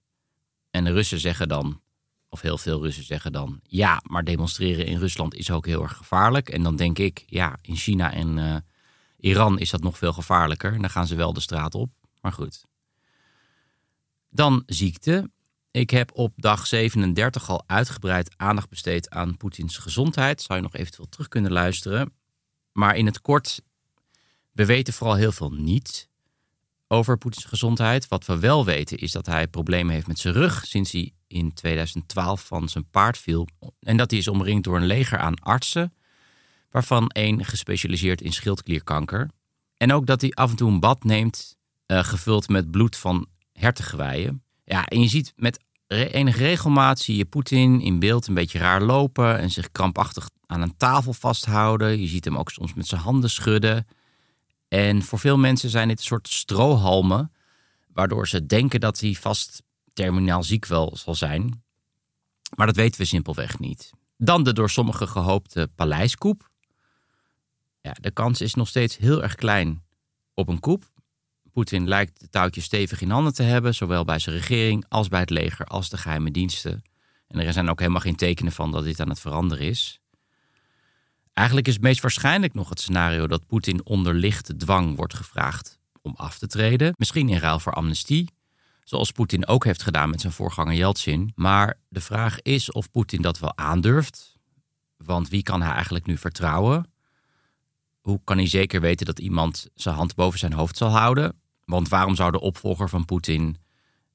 En 0.72 0.84
de 0.84 0.92
Russen 0.92 1.20
zeggen 1.20 1.48
dan, 1.48 1.82
of 2.30 2.42
heel 2.42 2.58
veel 2.58 2.82
Russen 2.82 3.04
zeggen 3.04 3.32
dan, 3.32 3.60
ja, 3.64 4.02
maar 4.04 4.24
demonstreren 4.24 4.86
in 4.86 4.98
Rusland 4.98 5.36
is 5.36 5.52
ook 5.52 5.66
heel 5.66 5.82
erg 5.82 5.98
gevaarlijk. 5.98 6.50
En 6.50 6.64
dan 6.64 6.76
denk 6.76 7.00
ik, 7.00 7.24
ja, 7.26 7.58
in 7.62 7.76
China 7.76 8.14
en 8.14 8.38
uh, 8.38 8.56
Iran 9.20 9.60
is 9.60 9.70
dat 9.70 9.82
nog 9.82 9.98
veel 9.98 10.14
gevaarlijker. 10.14 10.82
Dan 10.82 10.90
gaan 10.90 11.08
ze 11.08 11.16
wel 11.16 11.34
de 11.34 11.40
straat 11.40 11.76
op. 11.76 11.90
Maar 12.22 12.34
goed. 12.34 12.66
Dan 14.30 14.64
ziekte. 14.66 15.32
Ik 15.72 15.90
heb 15.90 16.12
op 16.14 16.34
dag 16.36 16.68
37 16.68 17.50
al 17.50 17.64
uitgebreid 17.66 18.34
aandacht 18.38 18.70
besteed 18.70 19.10
aan 19.10 19.38
Poetins 19.38 19.78
gezondheid. 19.78 20.42
Zou 20.42 20.60
je 20.60 20.66
nog 20.66 20.76
eventueel 20.76 21.10
terug 21.10 21.28
kunnen 21.28 21.52
luisteren. 21.52 22.14
Maar 22.72 22.96
in 22.96 23.06
het 23.06 23.22
kort, 23.22 23.62
we 24.52 24.66
weten 24.66 24.94
vooral 24.94 25.16
heel 25.16 25.32
veel 25.32 25.52
niet 25.52 26.10
over 26.88 27.18
Poetins 27.18 27.46
gezondheid. 27.46 28.08
Wat 28.08 28.26
we 28.26 28.40
wel 28.40 28.66
weten 28.66 28.98
is 28.98 29.12
dat 29.12 29.26
hij 29.26 29.48
problemen 29.48 29.94
heeft 29.94 30.08
met 30.08 30.20
zijn 30.20 30.34
rug 30.34 30.66
sinds 30.66 30.92
hij 30.92 31.14
in 31.28 31.54
2012 31.54 32.46
van 32.46 32.70
zijn 32.70 32.90
paard 32.90 33.18
viel. 33.18 33.48
En 33.80 33.98
dat 33.98 34.10
hij 34.10 34.20
is 34.20 34.28
omringd 34.28 34.64
door 34.64 34.76
een 34.76 34.86
leger 34.86 35.18
aan 35.18 35.40
artsen, 35.40 35.94
waarvan 36.70 37.10
één 37.10 37.46
gespecialiseerd 37.46 38.22
in 38.22 38.34
schildklierkanker. 38.34 39.30
En 39.78 39.94
ook 39.94 40.06
dat 40.06 40.22
hij 40.22 40.32
af 40.32 40.50
en 40.50 40.56
toe 40.56 40.72
een 40.72 40.80
bad 40.80 41.04
neemt, 41.04 41.58
uh, 41.88 42.04
gevuld 42.04 42.50
met 42.50 42.72
bloed 42.72 42.98
van 42.98 43.28
hertengeweien. 43.54 44.44
Ja, 44.64 44.86
en 44.86 45.02
je 45.02 45.08
ziet 45.08 45.34
met 45.36 45.60
enige 45.88 46.38
regelmaat 46.38 47.00
zie 47.00 47.18
je 47.18 47.26
Poetin 47.26 47.82
in 47.82 48.00
beeld 48.00 48.28
een 48.28 48.34
beetje 48.34 48.60
raar 48.60 48.82
lopen 48.82 49.38
en 49.38 49.50
zich 49.50 49.72
krampachtig 49.72 50.30
aan 50.46 50.62
een 50.62 50.78
tafel 50.78 51.14
vasthouden. 51.14 52.02
Je 52.02 52.08
ziet 52.08 52.26
hem 52.26 52.38
ook 52.38 52.50
soms 52.50 52.74
met 52.74 52.88
zijn 52.88 53.02
handen 53.02 53.30
schudden. 53.30 53.88
En 54.68 55.02
voor 55.02 55.20
veel 55.20 55.38
mensen 55.38 55.70
zijn 55.70 55.88
dit 55.88 55.98
een 55.98 56.04
soort 56.04 56.28
strohalmen, 56.28 57.32
waardoor 57.94 58.28
ze 58.28 58.46
denken 58.46 58.80
dat 58.80 59.00
hij 59.00 59.14
vast 59.14 59.64
terminaal 59.94 60.44
ziek 60.44 60.66
wel 60.66 60.98
zal 60.98 61.16
zijn. 61.16 61.64
Maar 62.56 62.68
dat 62.68 62.76
weten 62.76 63.02
we 63.02 63.08
simpelweg 63.08 63.60
niet. 63.60 63.92
Dan 64.18 64.44
de 64.44 64.54
door 64.54 64.70
sommigen 64.70 65.08
gehoopte 65.08 65.70
paleiskoep. 65.76 66.49
De 68.02 68.12
kans 68.12 68.42
is 68.42 68.54
nog 68.54 68.68
steeds 68.68 68.98
heel 68.98 69.24
erg 69.24 69.36
klein 69.36 69.84
op 70.34 70.48
een 70.48 70.60
koep. 70.60 70.92
Poetin 71.54 71.88
lijkt 71.88 72.20
de 72.20 72.30
touwtjes 72.30 72.64
stevig 72.64 73.02
in 73.02 73.10
handen 73.10 73.34
te 73.34 73.44
hebben, 73.44 73.76
zowel 73.76 74.06
bij 74.06 74.20
zijn 74.20 74.36
regering 74.36 74.86
als 74.88 75.08
bij 75.08 75.20
het 75.20 75.30
leger 75.30 75.66
als 75.66 75.90
de 75.90 75.98
geheime 75.98 76.32
diensten. 76.32 76.82
En 77.28 77.40
er 77.40 77.54
zijn 77.54 77.70
ook 77.70 77.80
helemaal 77.80 78.02
geen 78.02 78.16
tekenen 78.16 78.52
van 78.52 78.72
dat 78.72 78.84
dit 78.84 79.00
aan 79.00 79.10
het 79.10 79.20
veranderen 79.20 79.66
is. 79.66 80.00
Eigenlijk 81.34 81.68
is 81.68 81.74
het 81.74 81.84
meest 81.84 82.02
waarschijnlijk 82.02 82.54
nog 82.54 82.70
het 82.70 82.80
scenario 82.80 83.28
dat 83.28 83.46
Poetin 83.46 83.86
onder 83.86 84.14
lichte 84.14 84.56
dwang 84.56 84.96
wordt 84.96 85.14
gevraagd 85.14 85.80
om 86.02 86.14
af 86.16 86.38
te 86.38 86.48
treden. 86.48 86.94
Misschien 86.98 87.30
in 87.30 87.38
ruil 87.38 87.60
voor 87.60 87.74
amnestie, 87.74 88.30
zoals 88.84 89.12
Poetin 89.12 89.48
ook 89.48 89.66
heeft 89.66 89.84
gedaan 89.84 90.10
met 90.10 90.22
zijn 90.22 90.34
voorganger 90.34 90.74
Yeltsin. 90.74 91.32
Maar 91.36 91.80
de 91.90 92.02
vraag 92.02 92.42
is 92.42 92.72
of 92.72 92.92
Poetin 92.92 93.22
dat 93.22 93.40
wel 93.40 93.58
aandurft. 93.58 94.38
Want 94.98 95.30
wie 95.30 95.44
kan 95.44 95.62
hij 95.62 95.74
eigenlijk 95.74 96.06
nu 96.06 96.18
vertrouwen? 96.18 96.92
Hoe 98.10 98.22
kan 98.24 98.38
hij 98.38 98.48
zeker 98.48 98.82
weten 98.82 99.06
dat 99.06 99.20
iemand 99.20 99.68
zijn 99.74 99.96
hand 99.96 100.16
boven 100.16 100.40
zijn 100.40 100.54
hoofd 100.54 100.78
zal 100.78 100.90
houden? 100.90 101.40
Want 101.66 101.90
waarom 101.90 102.16
zou 102.16 102.32
de 102.32 102.40
opvolger 102.40 102.90
van 102.90 103.06
Poetin 103.06 103.58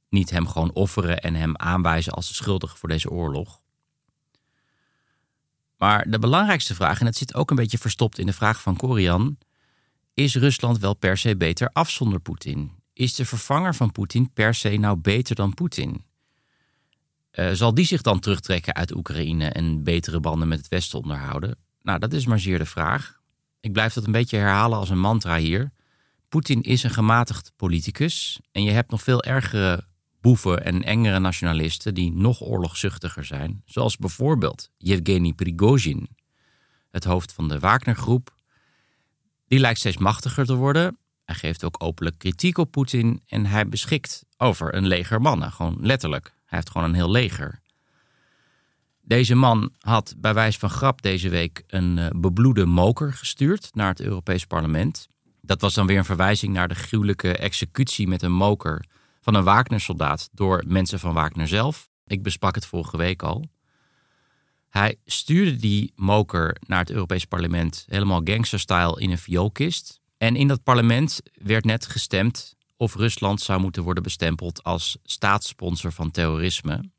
niet 0.09 0.31
hem 0.31 0.47
gewoon 0.47 0.73
offeren 0.73 1.21
en 1.21 1.35
hem 1.35 1.57
aanwijzen 1.57 2.13
als 2.13 2.29
de 2.29 2.35
schuldige 2.35 2.77
voor 2.77 2.89
deze 2.89 3.11
oorlog? 3.11 3.61
Maar 5.77 6.11
de 6.11 6.19
belangrijkste 6.19 6.75
vraag, 6.75 7.01
en 7.01 7.07
het 7.07 7.17
zit 7.17 7.35
ook 7.35 7.51
een 7.51 7.57
beetje 7.57 7.79
verstopt 7.79 8.19
in 8.19 8.27
de 8.27 8.33
vraag 8.33 8.63
van 8.63 8.77
Korian, 8.77 9.39
is 10.15 10.35
Rusland 10.35 10.79
wel 10.79 10.95
per 10.95 11.19
se 11.19 11.37
beter 11.37 11.71
af 11.73 11.91
zonder 11.91 12.21
Poetin? 12.21 12.73
Is 12.93 13.15
de 13.15 13.25
vervanger 13.25 13.75
van 13.75 13.93
Poetin 13.93 14.33
per 14.33 14.55
se 14.55 14.77
nou 14.77 14.97
beter 14.97 15.35
dan 15.35 15.55
Poetin? 15.55 16.05
Uh, 17.33 17.51
zal 17.53 17.75
die 17.75 17.87
zich 17.87 18.03
dan 18.03 18.21
terugtrekken 18.21 18.75
uit 18.75 18.95
Oekraïne 18.95 19.49
en 19.49 19.83
betere 19.83 20.21
banden 20.21 20.49
met 20.49 20.59
het 20.59 20.69
Westen 20.69 20.99
onderhouden? 20.99 21.57
Nou, 21.83 21.99
dat 21.99 22.13
is 22.13 22.27
maar 22.27 22.41
zeer 22.41 22.59
de 22.59 22.67
vraag. 22.67 23.23
Ik 23.65 23.73
blijf 23.73 23.93
dat 23.93 24.05
een 24.05 24.13
beetje 24.13 24.37
herhalen 24.37 24.79
als 24.79 24.91
een 24.91 25.01
mantra 25.01 25.37
hier. 25.37 25.73
Poetin 26.29 26.63
is 26.63 26.83
een 26.83 26.91
gematigd 26.91 27.53
politicus 27.57 28.41
en 28.53 28.63
je 28.63 28.71
hebt 28.71 28.91
nog 28.91 29.03
veel 29.03 29.23
ergere 29.23 29.87
boeven 30.21 30.65
en 30.65 30.83
engere 30.83 31.19
nationalisten 31.19 31.95
die 31.95 32.13
nog 32.13 32.41
oorlogzuchtiger 32.43 33.25
zijn, 33.25 33.63
zoals 33.65 33.97
bijvoorbeeld 33.97 34.71
Yevgeny 34.77 35.33
Prigozhin, 35.33 36.09
het 36.91 37.05
hoofd 37.05 37.33
van 37.33 37.49
de 37.49 37.59
Wagner-groep. 37.59 38.35
Die 39.47 39.59
lijkt 39.59 39.79
steeds 39.79 39.97
machtiger 39.97 40.45
te 40.45 40.55
worden. 40.55 40.99
Hij 41.25 41.35
geeft 41.35 41.65
ook 41.65 41.83
openlijk 41.83 42.19
kritiek 42.19 42.59
op 42.59 42.71
Poetin 42.71 43.23
en 43.27 43.47
hij 43.47 43.69
beschikt 43.69 44.25
over 44.37 44.75
een 44.75 44.87
leger 44.87 45.21
mannen, 45.21 45.53
gewoon 45.53 45.77
letterlijk. 45.81 46.25
Hij 46.27 46.59
heeft 46.59 46.71
gewoon 46.71 46.89
een 46.89 46.95
heel 46.95 47.11
leger. 47.11 47.61
Deze 49.07 49.35
man 49.35 49.73
had 49.79 50.15
bij 50.19 50.35
wijze 50.35 50.59
van 50.59 50.71
grap 50.71 51.03
deze 51.03 51.29
week 51.29 51.63
een 51.67 51.97
uh, 51.97 52.07
bebloede 52.17 52.67
moker 52.67 53.13
gestuurd 53.13 53.69
naar 53.75 53.89
het 53.89 54.01
Europees 54.01 54.45
Parlement. 54.45 55.09
Dat 55.41 55.61
was 55.61 55.75
dan 55.75 55.87
weer 55.87 55.99
een 55.99 56.05
verwijzing 56.05 56.53
naar 56.53 56.69
de 56.69 56.75
gruwelijke 56.75 57.37
executie 57.37 58.09
met 58.09 58.23
een 58.23 58.33
moker 58.33 58.85
van 59.21 59.35
een 59.35 59.45
Wagner-soldaat 59.45 60.29
door 60.33 60.65
mensen 60.67 60.99
van 60.99 61.15
Wagner 61.15 61.49
zelf. 61.49 61.89
Ik 62.07 62.23
besprak 62.23 62.55
het 62.55 62.67
vorige 62.67 62.97
week 62.97 63.23
al. 63.23 63.45
Hij 64.69 64.97
stuurde 65.05 65.57
die 65.57 65.93
moker 65.97 66.57
naar 66.67 66.79
het 66.79 66.91
Europees 66.91 67.25
Parlement 67.25 67.85
helemaal 67.89 68.21
gangsterstyle 68.25 69.01
in 69.01 69.11
een 69.11 69.19
vioolkist. 69.19 70.01
En 70.17 70.37
in 70.37 70.49
dat 70.49 70.63
parlement 70.63 71.21
werd 71.33 71.65
net 71.65 71.87
gestemd 71.87 72.57
of 72.77 72.95
Rusland 72.95 73.41
zou 73.41 73.61
moeten 73.61 73.83
worden 73.83 74.03
bestempeld 74.03 74.63
als 74.63 74.99
staatssponsor 75.03 75.93
van 75.93 76.11
terrorisme. 76.11 76.93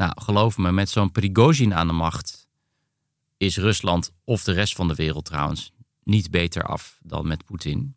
Nou, 0.00 0.12
geloof 0.14 0.58
me, 0.58 0.72
met 0.72 0.90
zo'n 0.90 1.12
Prigozhin 1.12 1.74
aan 1.74 1.86
de 1.86 1.92
macht 1.92 2.48
is 3.36 3.56
Rusland 3.56 4.12
of 4.24 4.44
de 4.44 4.52
rest 4.52 4.74
van 4.74 4.88
de 4.88 4.94
wereld 4.94 5.24
trouwens 5.24 5.72
niet 6.02 6.30
beter 6.30 6.62
af 6.62 6.98
dan 7.02 7.26
met 7.26 7.44
Poetin. 7.44 7.96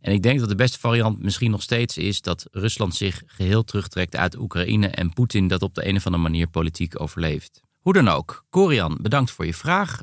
En 0.00 0.12
ik 0.12 0.22
denk 0.22 0.40
dat 0.40 0.48
de 0.48 0.54
beste 0.54 0.78
variant 0.78 1.22
misschien 1.22 1.50
nog 1.50 1.62
steeds 1.62 1.96
is 1.96 2.20
dat 2.20 2.48
Rusland 2.50 2.94
zich 2.94 3.22
geheel 3.26 3.64
terugtrekt 3.64 4.16
uit 4.16 4.38
Oekraïne 4.38 4.88
en 4.88 5.12
Poetin 5.12 5.48
dat 5.48 5.62
op 5.62 5.74
de 5.74 5.88
een 5.88 5.96
of 5.96 6.06
andere 6.06 6.22
manier 6.22 6.46
politiek 6.46 7.00
overleeft. 7.00 7.60
Hoe 7.78 7.92
dan 7.92 8.08
ook, 8.08 8.44
Corian, 8.50 8.98
bedankt 9.00 9.30
voor 9.30 9.46
je 9.46 9.54
vraag. 9.54 10.02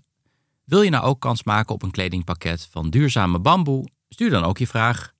Wil 0.64 0.82
je 0.82 0.90
nou 0.90 1.04
ook 1.04 1.20
kans 1.20 1.44
maken 1.44 1.74
op 1.74 1.84
een 1.84 1.92
kledingpakket 1.92 2.68
van 2.72 2.90
duurzame 2.90 3.40
bamboe? 3.40 3.88
Stuur 4.10 4.30
dan 4.30 4.44
ook 4.44 4.58
je 4.58 4.68
vraag. 4.68 5.14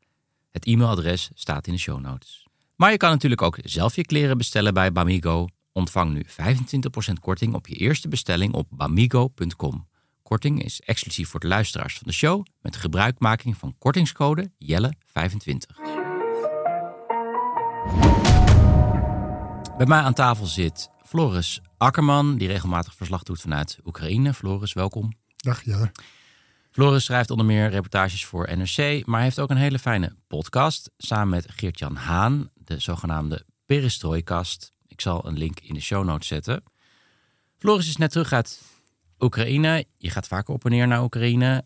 Het 0.52 0.66
e-mailadres 0.66 1.30
staat 1.34 1.68
in 1.68 1.74
de 1.74 1.80
show 1.80 2.00
notes. 2.00 2.48
Maar 2.76 2.92
je 2.92 2.98
kan 2.98 3.10
natuurlijk 3.10 3.42
ook 3.42 3.58
zelf 3.64 3.96
je 3.96 4.06
kleren 4.06 4.38
bestellen 4.38 4.74
bij 4.74 4.92
Bamigo. 4.92 5.48
Ontvang 5.74 6.14
nu 6.14 6.26
25% 6.26 7.14
korting 7.20 7.54
op 7.54 7.68
je 7.68 7.76
eerste 7.76 8.08
bestelling 8.08 8.54
op 8.54 8.68
bamigo.com. 8.70 9.88
Korting 10.24 10.64
is 10.64 10.82
exclusief 10.82 11.30
voor 11.30 11.40
de 11.40 11.48
luisteraars 11.48 11.98
van 11.98 12.08
de 12.08 12.14
show 12.14 12.46
met 12.62 12.76
gebruikmaking 12.76 13.58
van 13.58 13.76
kortingscode 13.78 14.52
Jelle25. 14.66 15.92
Bij 19.78 19.86
mij 19.86 20.00
aan 20.00 20.14
tafel 20.14 20.46
zit 20.46 20.90
Floris 21.06 21.62
Akkerman, 21.78 22.38
die 22.38 22.48
regelmatig 22.48 22.96
verslag 22.96 23.24
doet 23.24 23.42
vanuit 23.42 23.78
Oekraïne. 23.86 24.34
Floris, 24.34 24.74
welkom. 24.74 25.14
Dag 25.36 25.64
Jelle. 25.64 25.92
Floris 26.72 27.04
schrijft 27.04 27.30
onder 27.30 27.46
meer 27.46 27.70
reportages 27.70 28.26
voor 28.26 28.58
NRC, 28.58 29.06
maar 29.06 29.22
heeft 29.22 29.40
ook 29.40 29.50
een 29.50 29.58
hele 29.58 29.80
fijne 29.80 30.16
podcast 30.28 30.92
samen 30.98 31.30
met 31.30 31.46
Geert-Jan 31.50 31.96
Haan, 31.96 32.50
de 32.54 32.80
zogenaamde 32.80 33.46
Perestroikast. 33.66 34.74
Ik 35.02 35.08
zal 35.08 35.28
een 35.28 35.38
link 35.38 35.60
in 35.60 35.74
de 35.74 35.80
show 35.80 36.06
notes 36.06 36.28
zetten. 36.28 36.64
Floris 37.58 37.88
is 37.88 37.98
net 37.98 38.12
terug 38.12 38.34
uit 38.34 38.62
Oekraïne. 39.20 39.86
Je 39.98 40.10
gaat 40.10 40.28
vaker 40.28 40.54
op 40.54 40.66
en 40.66 40.72
neer 40.72 40.88
naar 40.88 41.04
Oekraïne. 41.04 41.64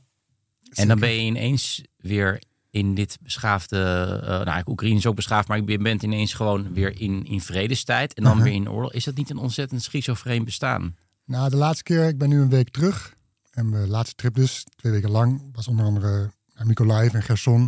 En 0.74 0.88
dan 0.88 1.00
ben 1.00 1.10
je 1.10 1.22
ineens 1.22 1.84
weer 1.98 2.44
in 2.70 2.94
dit 2.94 3.18
beschaafde. 3.22 3.78
Uh, 3.78 4.20
nou, 4.22 4.36
eigenlijk 4.36 4.70
Oekraïne 4.70 4.98
is 4.98 5.06
ook 5.06 5.16
beschaafd, 5.16 5.48
maar 5.48 5.62
je 5.62 5.78
bent 5.78 6.04
ineens 6.04 6.34
gewoon 6.34 6.74
weer 6.74 7.00
in, 7.00 7.26
in 7.26 7.42
vredestijd. 7.42 8.14
En 8.14 8.24
dan 8.24 8.42
weer 8.42 8.54
in 8.54 8.70
oorlog. 8.70 8.94
Is 8.94 9.04
dat 9.04 9.16
niet 9.16 9.30
een 9.30 9.38
ontzettend 9.38 9.84
schizofreen 9.84 10.44
bestaan? 10.44 10.96
Nou, 11.26 11.50
de 11.50 11.56
laatste 11.56 11.84
keer, 11.84 12.08
ik 12.08 12.18
ben 12.18 12.30
nu 12.30 12.42
een 12.42 12.50
week 12.50 12.70
terug. 12.70 13.16
En 13.52 13.70
mijn 13.70 13.88
laatste 13.88 14.16
trip 14.16 14.36
dus, 14.36 14.64
twee 14.76 14.92
weken 14.92 15.12
lang, 15.12 15.42
was 15.54 15.68
onder 15.68 15.86
andere 15.86 16.32
naar 16.54 16.66
Mykolaiv 16.66 17.14
en 17.14 17.24
Gerson. 17.24 17.62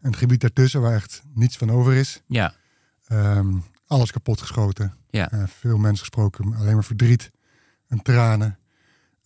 En 0.00 0.10
het 0.10 0.16
gebied 0.16 0.40
daartussen 0.40 0.80
waar 0.80 0.94
echt 0.94 1.22
niets 1.34 1.56
van 1.56 1.70
over 1.70 1.92
is. 1.92 2.22
Ja, 2.26 2.54
Ehm, 3.04 3.56
alles 3.86 4.10
kapot 4.12 4.40
geschoten. 4.40 4.94
Ja. 5.10 5.30
Eh, 5.30 5.42
veel 5.46 5.76
mensen 5.78 5.98
gesproken, 5.98 6.54
alleen 6.54 6.74
maar 6.74 6.84
verdriet 6.84 7.30
en 7.86 8.02
tranen. 8.02 8.58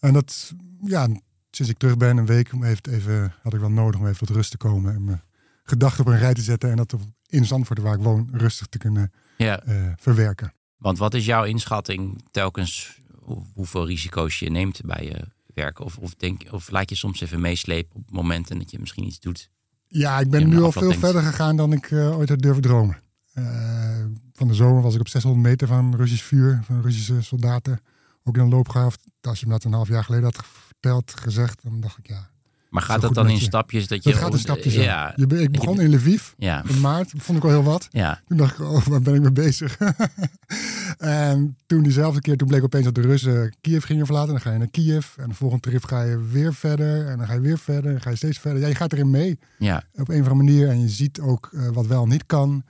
En 0.00 0.12
dat, 0.12 0.54
ja, 0.84 1.06
sinds 1.50 1.70
ik 1.72 1.78
terug 1.78 1.96
ben, 1.96 2.16
een 2.16 2.26
week, 2.26 2.50
heeft 2.60 2.86
even, 2.86 3.34
had 3.42 3.54
ik 3.54 3.60
wel 3.60 3.70
nodig 3.70 4.00
om 4.00 4.06
even 4.06 4.26
tot 4.26 4.36
rust 4.36 4.50
te 4.50 4.56
komen. 4.56 4.94
En 4.94 5.04
mijn 5.04 5.22
gedachten 5.64 6.00
op 6.06 6.12
een 6.12 6.18
rij 6.18 6.34
te 6.34 6.42
zetten. 6.42 6.70
En 6.70 6.76
dat 6.76 6.92
op- 6.92 7.02
in 7.26 7.44
Zandvoort, 7.46 7.78
waar 7.78 7.94
ik 7.94 8.02
woon, 8.02 8.28
rustig 8.32 8.66
te 8.66 8.78
kunnen 8.78 9.12
ja. 9.36 9.60
eh, 9.62 9.92
verwerken. 9.96 10.52
Want 10.76 10.98
wat 10.98 11.14
is 11.14 11.24
jouw 11.24 11.44
inschatting 11.44 12.22
telkens 12.30 13.00
hoe- 13.18 13.44
hoeveel 13.54 13.86
risico's 13.86 14.38
je 14.38 14.50
neemt 14.50 14.80
bij 14.84 15.04
je 15.04 15.24
werk? 15.54 15.78
Of, 15.80 15.96
of, 15.98 16.14
denk, 16.14 16.42
of 16.52 16.70
laat 16.70 16.88
je 16.90 16.94
soms 16.96 17.20
even 17.20 17.40
meeslepen 17.40 17.96
op 17.96 18.10
momenten 18.10 18.58
dat 18.58 18.70
je 18.70 18.78
misschien 18.78 19.04
iets 19.06 19.20
doet? 19.20 19.50
Ja, 19.86 20.18
ik 20.18 20.30
ben 20.30 20.48
nu 20.48 20.62
al 20.62 20.72
veel 20.72 20.82
denkt- 20.82 20.98
verder 20.98 21.22
gegaan 21.22 21.56
dan 21.56 21.72
ik 21.72 21.90
eh, 21.90 22.18
ooit 22.18 22.28
had 22.28 22.38
durven 22.38 22.62
dromen. 22.62 22.98
Eh, 23.38 24.04
van 24.32 24.48
de 24.48 24.54
zomer 24.54 24.82
was 24.82 24.94
ik 24.94 25.00
op 25.00 25.08
600 25.08 25.42
meter 25.42 25.66
van 25.66 25.94
Russisch 25.96 26.24
vuur, 26.24 26.60
van 26.64 26.82
Russische 26.82 27.22
soldaten. 27.22 27.80
Ook 28.24 28.36
in 28.36 28.42
een 28.42 28.48
loopgraaf. 28.48 28.96
Als 29.20 29.40
je 29.40 29.46
me 29.46 29.52
dat 29.52 29.64
een 29.64 29.72
half 29.72 29.88
jaar 29.88 30.04
geleden 30.04 30.24
had 30.24 30.44
verteld, 30.66 31.14
gezegd, 31.20 31.62
dan 31.62 31.80
dacht 31.80 31.98
ik 31.98 32.08
ja. 32.08 32.28
Maar 32.70 32.82
gaat 32.82 33.00
dat 33.00 33.14
dan 33.14 33.28
in 33.28 33.34
je. 33.34 33.40
stapjes? 33.40 33.88
Dat, 33.88 34.04
je, 34.04 34.10
Dat 34.10 34.18
gaat 34.18 34.32
in 34.32 34.38
stapjes. 34.38 34.74
Ja. 34.74 34.82
Ja, 34.82 35.12
Je, 35.16 35.40
ik 35.42 35.50
begon 35.50 35.80
in 35.80 35.94
Lviv 35.94 36.28
ja, 36.36 36.64
in 36.68 36.80
maart. 36.80 37.12
Vond 37.16 37.38
ik 37.38 37.44
al 37.44 37.50
heel 37.50 37.62
wat. 37.62 37.88
ja, 37.90 38.22
Toen 38.26 38.36
dacht 38.36 38.58
ik, 38.58 38.66
oh, 38.66 38.86
waar 38.86 39.00
ben 39.00 39.14
ik 39.14 39.20
mee 39.20 39.32
bezig? 39.32 39.78
en 40.98 41.56
toen 41.66 41.82
diezelfde 41.82 42.20
keer, 42.20 42.36
toen 42.36 42.48
bleek 42.48 42.62
opeens 42.62 42.84
dat 42.84 42.94
de 42.94 43.00
Russen 43.00 43.54
Kiev 43.60 43.84
gingen 43.84 44.06
verlaten. 44.06 44.32
Dan 44.32 44.40
ga 44.40 44.52
je 44.52 44.58
naar 44.58 44.70
Kiev. 44.70 45.16
En 45.16 45.28
de 45.28 45.34
volgende 45.34 45.68
trip 45.68 45.84
ga 45.84 46.02
je 46.02 46.22
weer 46.22 46.54
verder. 46.54 47.06
En 47.06 47.18
dan 47.18 47.26
ga 47.26 47.32
je 47.32 47.40
weer 47.40 47.58
verder. 47.58 47.84
En 47.84 47.92
dan 47.92 48.00
ga 48.00 48.10
je 48.10 48.16
steeds 48.16 48.38
verder. 48.38 48.60
Ja, 48.60 48.68
je 48.68 48.74
gaat 48.74 48.92
erin 48.92 49.10
mee 49.10 49.38
ja, 49.58 49.76
op 49.92 50.08
een 50.08 50.20
of 50.20 50.28
andere 50.28 50.34
manier. 50.34 50.68
En 50.68 50.80
je 50.80 50.88
ziet 50.88 51.20
ook 51.20 51.50
eh, 51.52 51.68
wat 51.68 51.86
wel 51.86 52.06
niet 52.06 52.26
kan. 52.26 52.64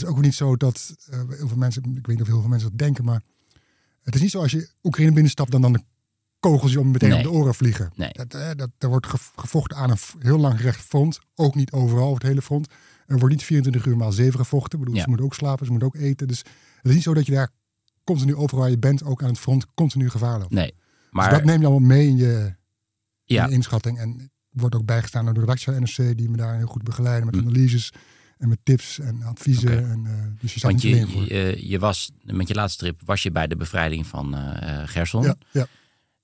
Het 0.00 0.04
is 0.04 0.10
ook 0.16 0.20
niet 0.20 0.34
zo 0.34 0.56
dat 0.56 0.94
eh, 1.10 1.20
heel 1.28 1.48
veel 1.48 1.56
mensen, 1.56 1.82
ik 1.82 2.06
weet 2.06 2.06
niet 2.06 2.20
of 2.20 2.26
heel 2.26 2.40
veel 2.40 2.48
mensen 2.48 2.68
dat 2.68 2.78
denken, 2.78 3.04
maar 3.04 3.22
het 4.02 4.14
is 4.14 4.20
niet 4.20 4.30
zo 4.30 4.40
als 4.40 4.50
je 4.50 4.70
Oekraïne 4.82 5.12
binnenstapt 5.12 5.50
dan 5.50 5.62
dan 5.62 5.72
de 5.72 5.82
kogels 6.40 6.72
je 6.72 6.80
om 6.80 6.90
meteen 6.90 7.08
Nee. 7.08 7.18
op 7.18 7.24
de 7.24 7.30
oren 7.30 7.54
vliegen. 7.54 7.90
Nee. 7.94 8.10
Dat, 8.12 8.34
eh, 8.34 8.50
dat, 8.56 8.70
er 8.78 8.88
wordt 8.88 9.06
gev- 9.06 9.28
gevochten 9.36 9.76
aan 9.76 9.90
een 9.90 9.96
heel 10.18 10.38
lang 10.38 10.56
gerecht 10.56 10.80
front. 10.80 11.18
Ook 11.34 11.54
niet 11.54 11.72
overal 11.72 12.04
over 12.04 12.18
het 12.18 12.26
hele 12.28 12.42
front. 12.42 12.68
Er 13.06 13.18
wordt 13.18 13.34
niet 13.34 13.44
24 13.44 13.86
uur 13.86 13.96
maal 13.96 14.12
7 14.12 14.38
gevochten. 14.38 14.72
Ik 14.72 14.78
bedoel, 14.78 14.94
Ja. 14.94 15.02
ze 15.02 15.08
moeten 15.08 15.26
ook 15.26 15.34
slapen, 15.34 15.64
ze 15.64 15.70
moeten 15.70 15.88
ook 15.88 15.96
eten. 15.96 16.28
Dus 16.28 16.38
het 16.38 16.84
is 16.86 16.94
niet 16.94 17.02
zo 17.02 17.14
dat 17.14 17.26
je 17.26 17.32
daar 17.32 17.50
continu 18.04 18.34
overal 18.34 18.60
waar 18.60 18.70
je 18.70 18.78
bent, 18.78 19.02
ook 19.04 19.22
aan 19.22 19.28
het 19.28 19.38
front, 19.38 19.66
continu 19.74 20.10
gevaar 20.10 20.38
loopt. 20.38 20.52
nee. 20.52 20.66
Dus 20.66 20.74
dat 21.24 21.30
Maar 21.32 21.44
neem 21.44 21.60
je 21.60 21.66
allemaal 21.66 21.88
mee 21.88 22.06
in 22.08 22.16
je, 22.16 22.54
ja, 23.24 23.42
in 23.44 23.48
je 23.50 23.54
inschatting. 23.54 23.98
En 23.98 24.30
wordt 24.50 24.74
ook 24.74 24.84
bijgestaan 24.84 25.24
door 25.24 25.34
de 25.34 25.40
redactie 25.40 25.72
van 25.72 25.82
NRC, 25.82 26.16
die 26.18 26.30
me 26.30 26.36
daar 26.36 26.56
heel 26.56 26.66
goed 26.66 26.82
begeleiden 26.82 27.26
met 27.26 27.34
Hm. 27.34 27.40
analyses 27.40 27.92
en 28.38 28.48
met 28.48 28.58
tips 28.62 28.98
en 28.98 29.22
adviezen. 29.22 29.90
En, 29.90 30.06
eh, 30.06 30.40
dus 30.40 30.54
je 30.54 30.60
want 30.60 30.84
alleen 30.84 30.96
je, 30.96 31.06
voor. 31.06 31.32
je, 31.32 31.68
je 31.68 31.78
was 31.78 32.10
met 32.22 32.48
je 32.48 32.54
laatste 32.54 32.78
trip 32.78 33.00
was 33.04 33.22
je 33.22 33.30
bij 33.30 33.46
de 33.46 33.56
bevrijding 33.56 34.06
van 34.06 34.34
eh 34.36 34.80
eh, 34.82 34.88
Gerson. 34.88 35.22
ja, 35.22 35.36
ja. 35.52 35.66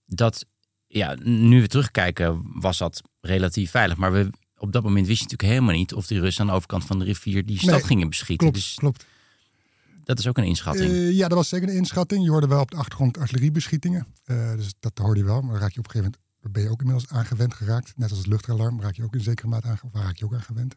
Dat, 0.07 0.47
ja, 0.87 1.17
nu 1.23 1.61
we 1.61 1.67
terugkijken, 1.67 2.43
was 2.61 2.79
dat 2.79 3.03
relatief 3.21 3.71
veilig. 3.71 3.97
Maar 3.97 4.13
we, 4.13 4.31
op 4.57 4.73
dat 4.73 4.83
moment 4.83 5.07
wist 5.07 5.19
je 5.19 5.25
natuurlijk 5.25 5.53
helemaal 5.53 5.75
niet 5.77 5.95
of 5.95 6.07
die 6.07 6.21
Russen 6.21 6.43
aan 6.43 6.49
de 6.49 6.55
overkant 6.57 6.85
van 6.85 6.99
de 6.99 7.05
rivier 7.05 7.47
die 7.47 7.59
stad 7.59 7.71
Nee, 7.71 7.83
gingen 7.85 8.09
beschieten. 8.09 8.51
klopt, 8.51 8.55
Dus 8.55 8.75
klopt. 8.75 9.07
dat 10.05 10.19
is 10.19 10.27
ook 10.27 10.39
een 10.39 10.45
inschatting. 10.45 10.91
Eh, 10.91 11.11
ja, 11.13 11.29
dat 11.29 11.39
was 11.39 11.49
zeker 11.49 11.69
een 11.69 11.75
inschatting. 11.75 12.25
Je 12.25 12.31
hoorde 12.31 12.47
wel 12.47 12.61
op 12.61 12.71
de 12.71 12.77
achtergrond 12.77 13.19
artilleriebeschietingen. 13.19 14.07
Eh, 14.25 14.55
dus 14.55 14.75
dat 14.81 14.99
hoorde 14.99 15.21
je 15.21 15.27
wel. 15.27 15.41
Maar 15.41 15.53
dan 15.53 15.61
raak 15.61 15.73
je 15.73 15.79
op 15.79 15.85
een 15.85 15.91
gegeven 15.91 16.15
moment, 16.41 16.53
ben 16.55 16.63
je 16.63 16.71
ook 16.71 16.81
inmiddels 16.81 17.09
aan 17.09 17.25
gewend 17.25 17.55
geraakt. 17.55 17.93
Net 17.97 18.09
als 18.11 18.19
het 18.19 18.29
luchtalarm 18.29 18.81
raak 18.81 18.95
je 18.95 19.03
ook 19.05 19.15
in 19.15 19.21
zekere 19.21 19.49
mate 19.49 19.67
aan, 19.69 19.79
raak 19.93 20.17
je 20.17 20.25
ook 20.25 20.35
aan 20.35 20.43
gewend. 20.43 20.77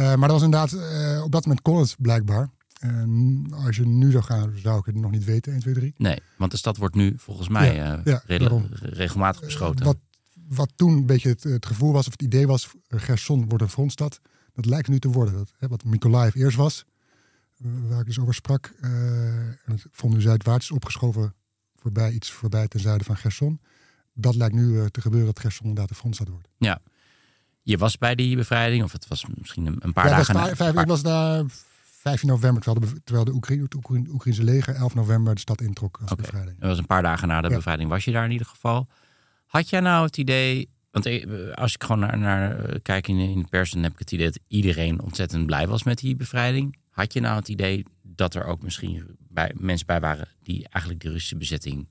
Eh, 0.00 0.06
maar 0.06 0.28
dat 0.28 0.30
was 0.30 0.42
inderdaad, 0.42 0.72
eh, 0.72 1.22
op 1.24 1.32
dat 1.32 1.44
moment 1.44 1.62
kon 1.62 1.78
het 1.78 1.96
blijkbaar. 1.98 2.48
En 2.80 3.46
als 3.64 3.76
je 3.76 3.86
nu 3.86 4.10
zou 4.10 4.24
gaan, 4.24 4.52
zou 4.56 4.78
ik 4.78 4.84
het 4.84 4.94
nog 4.94 5.10
niet 5.10 5.24
weten, 5.24 5.52
1, 5.52 5.60
2, 5.60 5.74
3. 5.74 5.94
Nee, 5.96 6.18
want 6.36 6.50
de 6.50 6.56
stad 6.56 6.76
wordt 6.76 6.94
nu 6.94 7.14
volgens 7.16 7.48
mij 7.48 7.74
Ja, 7.74 8.02
eh, 8.04 8.04
ja, 8.04 8.22
regelmatig 8.80 9.40
beschoten. 9.40 9.84
Wat, 9.84 9.96
wat 10.48 10.72
toen 10.76 10.92
een 10.92 11.06
beetje 11.06 11.28
het, 11.28 11.42
het 11.42 11.66
gevoel 11.66 11.92
was, 11.92 12.06
of 12.06 12.12
het 12.12 12.22
idee 12.22 12.46
was, 12.46 12.70
Gerson 12.88 13.48
wordt 13.48 13.64
een 13.64 13.70
frontstad. 13.70 14.20
Dat 14.54 14.64
lijkt 14.64 14.88
nu 14.88 14.98
te 14.98 15.08
worden. 15.08 15.34
Dat, 15.34 15.52
hè, 15.58 15.68
wat 15.68 15.84
Mykolaiv 15.84 16.34
eerst 16.34 16.56
was, 16.56 16.84
waar 17.88 18.00
ik 18.00 18.06
dus 18.06 18.20
over 18.20 18.34
sprak. 18.34 18.72
eh, 18.80 18.90
en 19.48 19.58
het 19.64 19.86
front 19.92 20.14
nu 20.14 20.20
zuidwaarts 20.20 20.64
is 20.64 20.70
opgeschoven 20.76 21.34
voorbij, 21.76 22.12
iets 22.12 22.30
voorbij 22.30 22.68
ten 22.68 22.80
zuiden 22.80 23.06
van 23.06 23.16
Gerson. 23.16 23.60
Dat 24.12 24.34
lijkt 24.34 24.54
nu 24.54 24.90
te 24.90 25.00
gebeuren 25.00 25.28
dat 25.28 25.40
Gerson 25.40 25.66
inderdaad 25.66 25.90
een 25.90 25.96
frontstad 25.96 26.28
wordt. 26.28 26.48
Ja. 26.58 26.80
Je 27.70 27.78
was 27.78 27.98
bij 27.98 28.14
die 28.14 28.36
bevrijding, 28.36 28.82
of 28.84 28.92
het 28.92 29.08
was 29.08 29.24
misschien 29.34 29.66
een, 29.66 29.76
een 29.78 29.92
paar 29.92 30.08
Ja, 30.08 30.16
dagen 30.16 30.34
na. 30.34 30.54
vijf- 30.56 30.76
ik 30.80 30.86
was 30.86 31.02
daar 31.02 31.44
15 32.00 32.28
november, 32.28 32.62
terwijl 32.62 32.86
de, 32.94 33.02
terwijl 33.02 33.24
de 33.24 33.32
Oekraïne, 33.32 33.62
het 33.62 33.74
Oekraïne- 33.74 34.08
Oekraïnse 34.10 34.44
leger 34.44 34.74
11 34.74 34.94
november 34.94 35.34
de 35.34 35.40
stad 35.40 35.60
introk 35.60 35.98
als 36.02 36.10
Oké. 36.12 36.22
bevrijding. 36.22 36.58
Dat 36.58 36.68
was 36.68 36.78
een 36.78 36.86
paar 36.86 37.02
dagen 37.02 37.28
na 37.28 37.40
de 37.40 37.48
Ja. 37.48 37.54
bevrijding 37.54 37.88
was 37.90 38.04
je 38.04 38.12
daar 38.12 38.24
in 38.24 38.30
ieder 38.30 38.46
geval. 38.46 38.88
Had 39.46 39.68
jij 39.68 39.80
nou 39.80 40.06
het 40.06 40.16
idee, 40.16 40.68
want 40.90 41.06
eh, 41.06 41.52
als 41.54 41.74
ik 41.74 41.82
gewoon 41.82 41.98
naar, 41.98 42.18
naar 42.18 42.64
eh, 42.64 42.78
kijk 42.82 43.08
in, 43.08 43.18
in 43.18 43.38
de 43.42 43.48
pers, 43.48 43.70
dan 43.70 43.82
heb 43.82 43.92
ik 43.92 43.98
het 43.98 44.12
idee 44.12 44.26
dat 44.26 44.38
iedereen 44.48 45.00
ontzettend 45.02 45.46
blij 45.46 45.66
was 45.68 45.82
met 45.82 45.98
die 45.98 46.16
bevrijding. 46.16 46.76
Had 46.90 47.12
je 47.12 47.20
nou 47.20 47.36
het 47.36 47.48
idee 47.48 47.84
dat 48.02 48.34
er 48.34 48.44
ook 48.44 48.62
misschien 48.62 49.16
bij, 49.28 49.54
mensen 49.58 49.86
bij 49.86 50.00
waren 50.00 50.28
die 50.42 50.68
eigenlijk 50.68 51.02
de 51.04 51.10
Russische 51.10 51.36
bezetting 51.36 51.88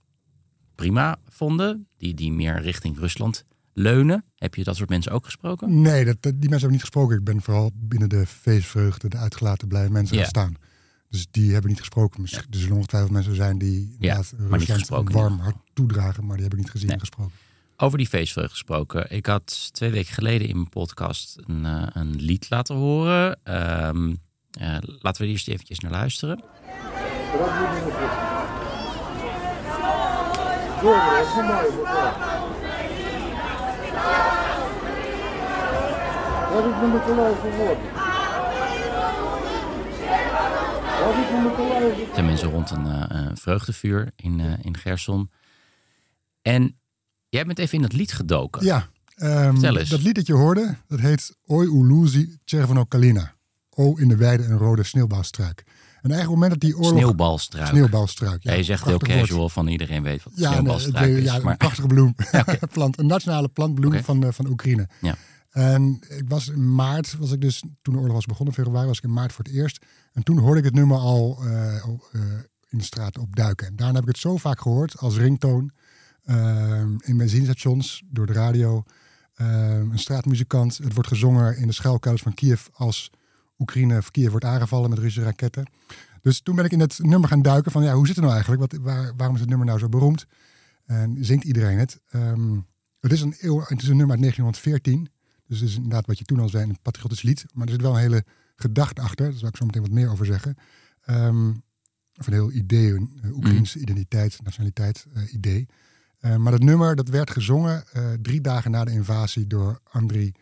prima 0.76 1.18
vonden, 1.28 1.88
die, 1.98 2.14
die 2.14 2.32
meer 2.32 2.62
richting 2.62 2.98
Rusland 3.00 3.46
leunen? 3.82 4.24
Heb 4.36 4.56
je 4.56 4.64
dat 4.64 4.76
soort 4.76 4.90
mensen 4.90 5.12
ook 5.12 5.26
gesproken? 5.26 5.82
Nee, 5.82 6.06
dat, 6.06 6.18
die 6.22 6.32
mensen 6.32 6.50
hebben 6.52 6.72
niet 6.72 6.82
gesproken. 6.82 7.18
Ik 7.18 7.24
ben 7.24 7.42
vooral 7.42 7.72
binnen 7.74 8.10
de 8.10 8.26
feestvreugde, 8.26 9.10
de 9.10 9.18
uitgelaten 9.18 9.68
blije 9.68 9.90
mensen 9.90 10.16
Ja. 10.16 10.22
gaan 10.22 10.30
staan. 10.30 10.54
Dus 11.10 11.28
die 11.32 11.52
hebben 11.52 11.70
niet 11.70 11.80
gesproken. 11.80 12.22
Misschien- 12.22 12.44
Er 12.52 12.60
zullen 12.60 12.76
ongetwijfeld 12.76 13.12
mensen 13.14 13.36
zijn 13.36 13.58
die 13.58 13.96
inderdaad 14.00 14.32
maar 14.38 14.42
niet 14.50 14.52
Rusland 14.60 14.80
gesproken 14.80 15.16
een 15.16 15.22
warm 15.22 15.40
hart 15.40 15.56
toedragen, 15.74 16.26
maar 16.26 16.34
die 16.38 16.42
hebben 16.42 16.60
ik 16.60 16.66
niet 16.66 16.72
gezien 16.72 16.88
Nee. 16.88 16.96
en 16.96 17.02
gesproken. 17.02 17.34
Over 17.78 17.98
die 17.98 18.08
feestvreugde 18.08 18.52
gesproken. 18.52 19.12
Ik 19.16 19.26
had 19.26 19.70
twee 19.74 19.92
weken 19.92 20.14
geleden 20.14 20.48
in 20.48 20.56
mijn 20.56 20.70
podcast 20.70 21.38
een, 21.48 21.66
eh, 21.66 21.84
een 21.94 22.16
lied 22.16 22.50
laten 22.50 22.76
horen. 22.76 23.40
Ehm, 23.44 24.16
eh, 24.52 24.78
laten 24.82 25.22
we 25.22 25.28
er 25.28 25.34
eerst 25.34 25.48
eventjes 25.48 25.80
naar 25.80 25.92
luisteren. 25.92 26.44
Кажуть, 36.53 36.77
на 36.83 36.87
Миколаїв 36.89 37.37
воду. 37.43 37.81
Кажуть, 40.99 41.33
на 41.33 41.41
Миколаїв 41.41 41.95
Er 42.09 42.15
zijn 42.15 42.27
mensen 42.27 42.51
rond 42.51 42.71
een 42.71 42.87
eh, 42.87 43.05
een 43.09 43.37
vreugdevuur 43.37 44.11
in, 44.17 44.41
eh, 44.41 44.53
in 44.63 44.77
Gerson. 44.77 45.31
En 46.43 46.79
jij 47.29 47.45
bent 47.45 47.59
even 47.59 47.75
in 47.75 47.83
dat 47.83 47.93
lied 47.93 48.13
gedoken. 48.13 48.65
Ja, 48.65 48.89
ehm, 49.17 49.51
Vertel 49.53 49.79
eens. 49.79 49.89
dat 49.89 50.03
lied 50.03 50.15
dat 50.15 50.27
je 50.27 50.33
hoorde, 50.33 50.75
dat 50.89 51.01
heet 51.01 51.37
Oi 51.47 51.67
Uluzi 51.69 52.39
Cherveno 52.45 52.85
Kalina. 52.85 53.33
O 53.71 53.95
in 53.95 54.09
de 54.09 54.17
weide 54.17 54.45
een 54.45 54.59
rode 54.59 54.83
sneeuwbalstruik. 54.83 55.65
En 56.02 56.12
eigenlijk 56.12 56.30
op 56.40 56.42
het 56.44 56.50
moment 56.52 56.52
dat 56.52 56.60
die 56.62 56.78
oorlog... 56.78 57.00
Sneeuwbalstruik. 57.00 57.68
Sneeuwbalstruik, 57.68 58.44
Ja, 58.44 58.54
je 58.54 58.64
zegt 58.64 58.84
heel 58.86 58.92
woord. 58.92 59.08
casual 59.08 59.50
van 59.50 59.68
iedereen 59.68 60.04
weet 60.04 60.24
wat 60.24 60.34
Ja, 60.36 60.42
nee, 60.42 60.52
sneeuwbalstruik 60.52 61.10
het- 61.10 61.18
is. 61.18 61.24
ja, 61.24 61.36
een 61.36 61.42
maar, 61.44 61.58
prachtige 61.58 61.88
bloem. 61.88 62.16
Plant, 62.74 63.00
een 63.00 63.06
nationale 63.08 63.48
plantbloem 63.48 64.04
van, 64.04 64.24
eh, 64.24 64.32
van 64.32 64.48
Oekraïne. 64.48 64.88
Ja. 65.02 65.16
En 65.50 66.00
ik 66.08 66.24
was 66.30 66.48
in 66.48 66.76
maart, 66.76 67.16
was 67.18 67.32
ik 67.32 67.42
dus, 67.42 67.64
toen 67.82 67.94
de 67.94 68.00
oorlog 68.00 68.16
was 68.16 68.26
begonnen, 68.26 68.54
februari, 68.54 68.88
was 68.88 68.98
ik 68.98 69.04
in 69.04 69.14
maart 69.14 69.34
voor 69.34 69.44
het 69.46 69.54
eerst. 69.54 69.86
En 70.14 70.24
toen 70.24 70.38
hoorde 70.38 70.60
ik 70.60 70.66
het 70.66 70.74
nummer 70.74 70.98
al 70.98 71.38
eh, 71.44 71.76
eh, 71.76 71.84
in 72.70 72.78
de 72.78 72.84
straat 72.84 73.18
opduiken. 73.18 73.68
En 73.68 73.76
daarna 73.76 73.94
heb 73.94 74.02
ik 74.04 74.08
het 74.10 74.18
zo 74.18 74.38
vaak 74.38 74.62
gehoord 74.62 74.98
als 74.98 75.18
ringtoon. 75.18 75.72
eh, 76.24 76.82
in 77.00 77.18
benzinestations, 77.18 78.04
door 78.12 78.26
de 78.26 78.34
radio. 78.34 78.84
eh, 79.34 79.48
een 79.78 80.00
straatmuzikant. 80.00 80.78
Het 80.78 80.94
wordt 80.94 81.10
gezongen 81.10 81.58
in 81.58 81.68
de 81.68 81.74
schuilkelders 81.74 82.22
van 82.24 82.34
Kiev 82.34 82.66
als 82.74 83.10
Oekraïne 83.60 83.98
of 83.98 84.12
Kiev 84.12 84.30
wordt 84.30 84.46
aangevallen 84.46 84.90
met 84.90 85.00
Russische 85.00 85.24
raketten. 85.24 85.70
Dus 86.22 86.42
toen 86.42 86.56
ben 86.56 86.66
ik 86.66 86.72
in 86.72 86.80
het 86.80 87.00
nummer 87.02 87.30
gaan 87.30 87.42
duiken 87.42 87.72
van 87.72 87.84
ja, 87.84 87.94
hoe 87.94 88.06
zit 88.06 88.16
het 88.16 88.24
nou 88.24 88.38
eigenlijk? 88.38 88.72
Wat, 88.72 88.82
waar, 88.82 89.14
waarom 89.16 89.36
is 89.36 89.42
het 89.42 89.50
nummer 89.50 89.68
nou 89.68 89.80
zo 89.80 89.90
beroemd? 89.90 90.26
En 90.86 91.18
zingt 91.20 91.44
iedereen 91.44 91.78
het? 91.78 92.00
Ehm, 92.10 92.60
het, 93.00 93.12
is 93.12 93.22
een 93.22 93.36
eeuw, 93.40 93.60
het 93.60 93.82
is 93.82 93.88
een 93.88 93.98
nummer 93.98 94.16
uit 94.16 94.22
1914. 94.22 95.10
Dus 95.48 95.60
het 95.60 95.70
is 95.70 95.76
inderdaad 95.76 96.06
wat 96.06 96.18
je 96.18 96.26
toen 96.26 96.40
al 96.40 96.50
zei, 96.50 96.64
een 96.64 96.82
patriotisch 96.82 97.22
lied. 97.22 97.46
Maar 97.54 97.66
er 97.66 97.72
zit 97.72 97.82
wel 97.82 97.94
een 97.94 98.00
hele 98.00 98.26
gedachte 98.56 99.02
achter. 99.02 99.30
Daar 99.30 99.40
zal 99.40 99.48
ik 99.48 99.58
zo 99.58 99.66
meteen 99.66 99.82
wat 99.82 99.92
meer 99.92 100.12
over 100.12 100.26
zeggen. 100.26 100.56
Ehm, 101.02 101.50
of 102.16 102.28
een 102.28 102.34
heel 102.34 102.52
idee, 102.52 102.94
een 102.94 103.20
uh, 103.26 103.36
Oekraïnse 103.36 103.80
identiteit, 103.80 104.40
nationaliteit 104.44 105.06
eh, 105.14 105.34
idee. 105.34 105.68
Eh, 106.20 106.36
maar 106.36 106.52
dat 106.52 106.62
nummer 106.62 106.96
dat 106.96 107.08
werd 107.08 107.32
gezongen 107.32 107.84
eh, 107.92 108.12
drie 108.22 108.42
dagen 108.42 108.72
na 108.72 108.84
de 108.84 108.92
invasie 108.92 109.48
door 109.48 109.80
Andriy 109.84 110.34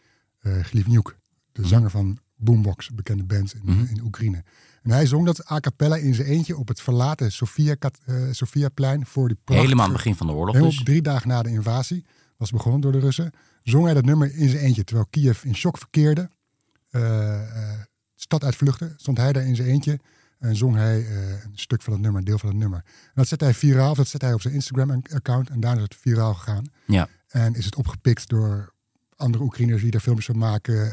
uh, 0.41 0.63
Glivniuk. 0.63 1.17
De 1.51 1.67
zanger 1.67 1.89
van 1.89 2.19
Boombox, 2.37 2.89
bekende 2.89 3.23
band 3.23 3.53
in, 3.53 3.61
Mhm. 3.63 3.85
in 3.95 4.01
Oekraïne. 4.03 4.43
En 4.81 4.91
hij 4.91 5.05
zong 5.05 5.25
dat 5.25 5.51
a 5.51 5.59
cappella 5.59 5.95
in 5.95 6.13
zijn 6.13 6.27
eentje 6.27 6.57
op 6.57 6.67
het 6.67 6.81
verlaten 6.81 7.31
Sofia, 7.31 7.75
uh, 8.05 8.15
Sofiaplein 8.31 9.05
voor 9.05 9.27
die 9.27 9.37
prachtige... 9.43 9.61
Helemaal 9.67 9.85
aan 9.85 9.91
het 9.93 10.03
begin 10.03 10.17
van 10.17 10.27
de 10.27 10.33
oorlog 10.33 10.53
Helemaal 10.53 10.75
dus. 10.75 10.83
drie 10.83 11.01
dagen 11.01 11.27
na 11.27 11.41
de 11.43 11.49
invasie, 11.49 12.05
was 12.37 12.51
begonnen 12.51 12.81
door 12.81 12.91
de 12.91 12.99
Russen, 12.99 13.31
zong 13.63 13.85
hij 13.85 13.93
dat 13.93 14.05
nummer 14.05 14.35
in 14.35 14.49
zijn 14.49 14.63
eentje. 14.63 14.83
Terwijl 14.83 15.07
Kiev 15.09 15.43
in 15.43 15.55
shock 15.55 15.77
verkeerde, 15.77 16.29
eh, 16.89 17.41
eh, 17.73 17.79
stad 18.15 18.43
uitvluchtte, 18.43 18.93
stond 18.97 19.17
hij 19.17 19.33
daar 19.33 19.45
in 19.45 19.55
zijn 19.55 19.67
eentje 19.67 19.99
en 20.39 20.55
zong 20.55 20.75
hij 20.75 20.97
een 21.43 21.51
stuk 21.53 21.81
van 21.81 21.93
het 21.93 22.01
nummer, 22.01 22.19
een 22.19 22.25
deel 22.25 22.39
van 22.39 22.49
het 22.49 22.57
nummer. 22.57 22.79
En 22.85 23.11
dat 23.13 23.27
zette 23.27 23.43
hij 23.43 23.53
viraal, 23.53 23.95
dat 23.95 24.07
zette 24.07 24.25
hij 24.25 24.33
op 24.33 24.41
zijn 24.41 24.53
Instagram-account 24.53 25.49
en 25.49 25.59
daarna 25.59 25.77
is 25.77 25.83
het 25.83 25.95
viraal 25.95 26.33
gegaan. 26.33 26.65
Ja. 26.87 27.07
En 27.27 27.53
is 27.55 27.65
het 27.65 27.75
opgepikt 27.75 28.27
door 28.29 28.73
andere 29.15 29.43
Oekraïners 29.43 29.81
die 29.81 29.91
daar 29.91 30.01
filmpjes 30.01 30.25
van 30.25 30.37
maken. 30.37 30.91